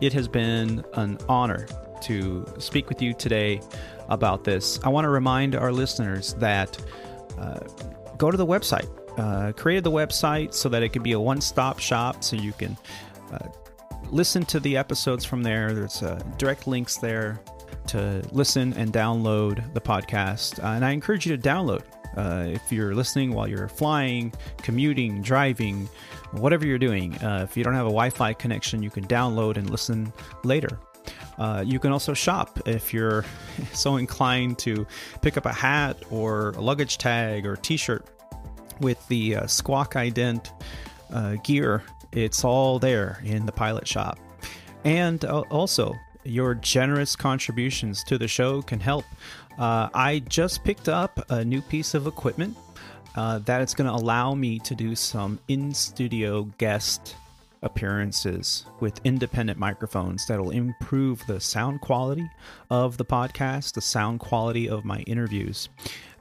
[0.00, 1.66] it has been an honor
[2.02, 3.60] to speak with you today
[4.08, 4.80] about this.
[4.82, 6.76] I want to remind our listeners that
[7.38, 7.60] uh,
[8.18, 8.88] go to the website.
[9.18, 12.76] Uh, created the website so that it could be a one-stop shop, so you can
[13.30, 13.46] uh,
[14.10, 15.74] listen to the episodes from there.
[15.74, 17.40] There's uh, direct links there
[17.88, 21.82] to listen and download the podcast, uh, and I encourage you to download.
[22.16, 25.88] Uh, if you're listening while you're flying, commuting, driving,
[26.32, 29.56] whatever you're doing, uh, if you don't have a Wi Fi connection, you can download
[29.56, 30.12] and listen
[30.44, 30.78] later.
[31.38, 33.24] Uh, you can also shop if you're
[33.72, 34.86] so inclined to
[35.20, 38.06] pick up a hat or a luggage tag or t shirt
[38.80, 40.50] with the uh, Squawk Ident
[41.12, 41.82] uh, gear.
[42.12, 44.18] It's all there in the pilot shop.
[44.84, 45.94] And uh, also,
[46.24, 49.04] your generous contributions to the show can help.
[49.58, 52.56] Uh, I just picked up a new piece of equipment
[53.14, 57.16] uh, that it's going to allow me to do some in studio guest
[57.62, 62.28] appearances with independent microphones that'll improve the sound quality
[62.70, 65.68] of the podcast, the sound quality of my interviews.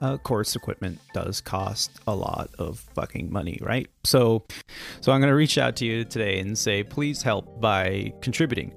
[0.02, 3.90] Uh, of course, equipment does cost a lot of fucking money, right?
[4.04, 4.44] So,
[5.00, 8.74] so I'm going to reach out to you today and say, please help by contributing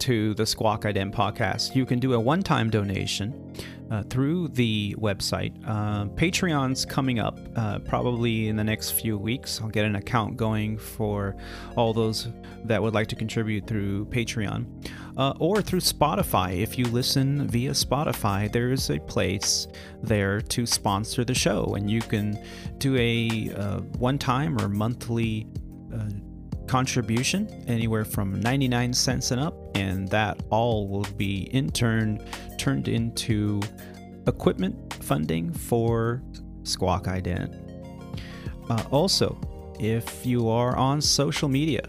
[0.00, 1.74] to the Squawk Ident podcast.
[1.74, 3.52] You can do a one-time donation
[3.90, 5.52] uh, through the website.
[5.66, 9.60] Uh, Patreon's coming up uh, probably in the next few weeks.
[9.60, 11.36] I'll get an account going for
[11.76, 12.28] all those
[12.64, 14.66] that would like to contribute through Patreon
[15.16, 16.60] uh, or through Spotify.
[16.60, 19.66] If you listen via Spotify, there is a place
[20.02, 22.38] there to sponsor the show, and you can
[22.78, 25.46] do a uh, one time or monthly
[26.68, 32.24] contribution anywhere from 99 cents and up and that all will be in turn
[32.58, 33.60] turned into
[34.26, 36.22] equipment funding for
[36.62, 37.54] squawk ident
[38.70, 39.38] uh, also
[39.80, 41.82] if you are on social media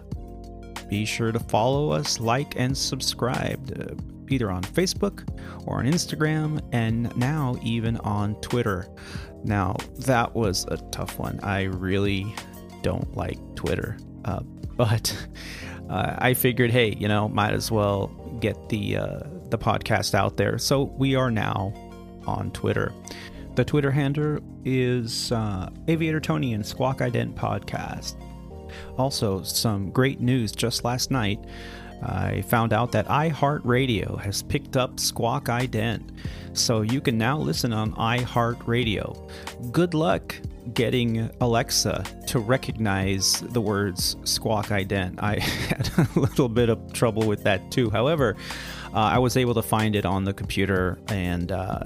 [0.89, 3.93] be sure to follow us like and subscribe uh,
[4.29, 5.27] either on facebook
[5.65, 8.87] or on instagram and now even on twitter.
[9.43, 11.39] Now that was a tough one.
[11.41, 12.33] I really
[12.81, 13.97] don't like twitter.
[14.25, 14.41] Uh,
[14.79, 15.27] but
[15.89, 18.07] uh, I figured, hey, you know, might as well
[18.39, 19.19] get the uh,
[19.49, 20.57] the podcast out there.
[20.57, 21.73] So we are now
[22.25, 22.93] on Twitter.
[23.55, 28.15] The Twitter handle is uh, Aviator Tony and Squawk Ident Podcast.
[28.97, 31.39] Also, some great news just last night.
[32.01, 36.11] I found out that iHeartRadio has picked up Squawk Ident,
[36.53, 39.29] so you can now listen on iHeartRadio.
[39.73, 40.33] Good luck
[40.73, 45.21] getting Alexa to recognize the words squawk ident.
[45.21, 47.89] I had a little bit of trouble with that too.
[47.89, 48.35] However,
[48.93, 51.83] uh, I was able to find it on the computer and uh,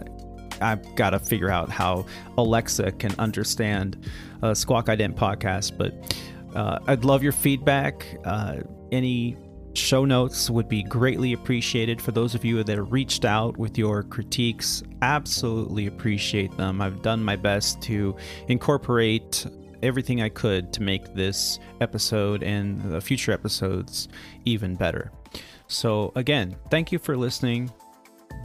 [0.62, 2.06] I've got to figure out how
[2.38, 4.10] Alexa can understand
[4.42, 5.78] a Squawk Ident podcast.
[5.78, 6.18] But
[6.56, 8.06] uh, I'd love your feedback.
[8.24, 8.58] Uh,
[8.92, 9.36] any
[9.74, 13.78] Show notes would be greatly appreciated for those of you that have reached out with
[13.78, 14.84] your critiques.
[15.02, 16.80] Absolutely appreciate them.
[16.80, 18.16] I've done my best to
[18.48, 19.48] incorporate
[19.82, 24.08] everything I could to make this episode and the future episodes
[24.46, 25.12] even better.
[25.68, 27.72] So, again, thank you for listening.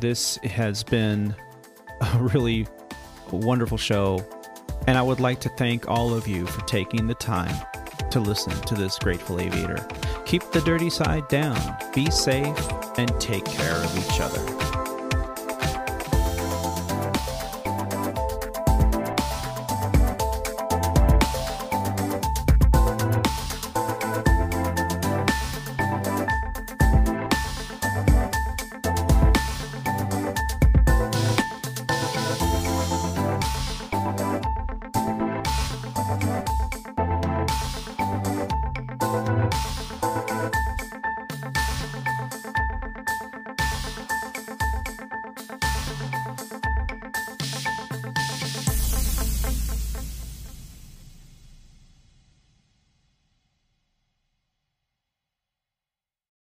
[0.01, 1.35] This has been
[2.01, 2.67] a really
[3.31, 4.25] wonderful show,
[4.87, 7.55] and I would like to thank all of you for taking the time
[8.11, 9.87] to listen to this grateful aviator.
[10.25, 11.59] Keep the dirty side down,
[11.95, 12.59] be safe,
[12.99, 14.88] and take care of each other.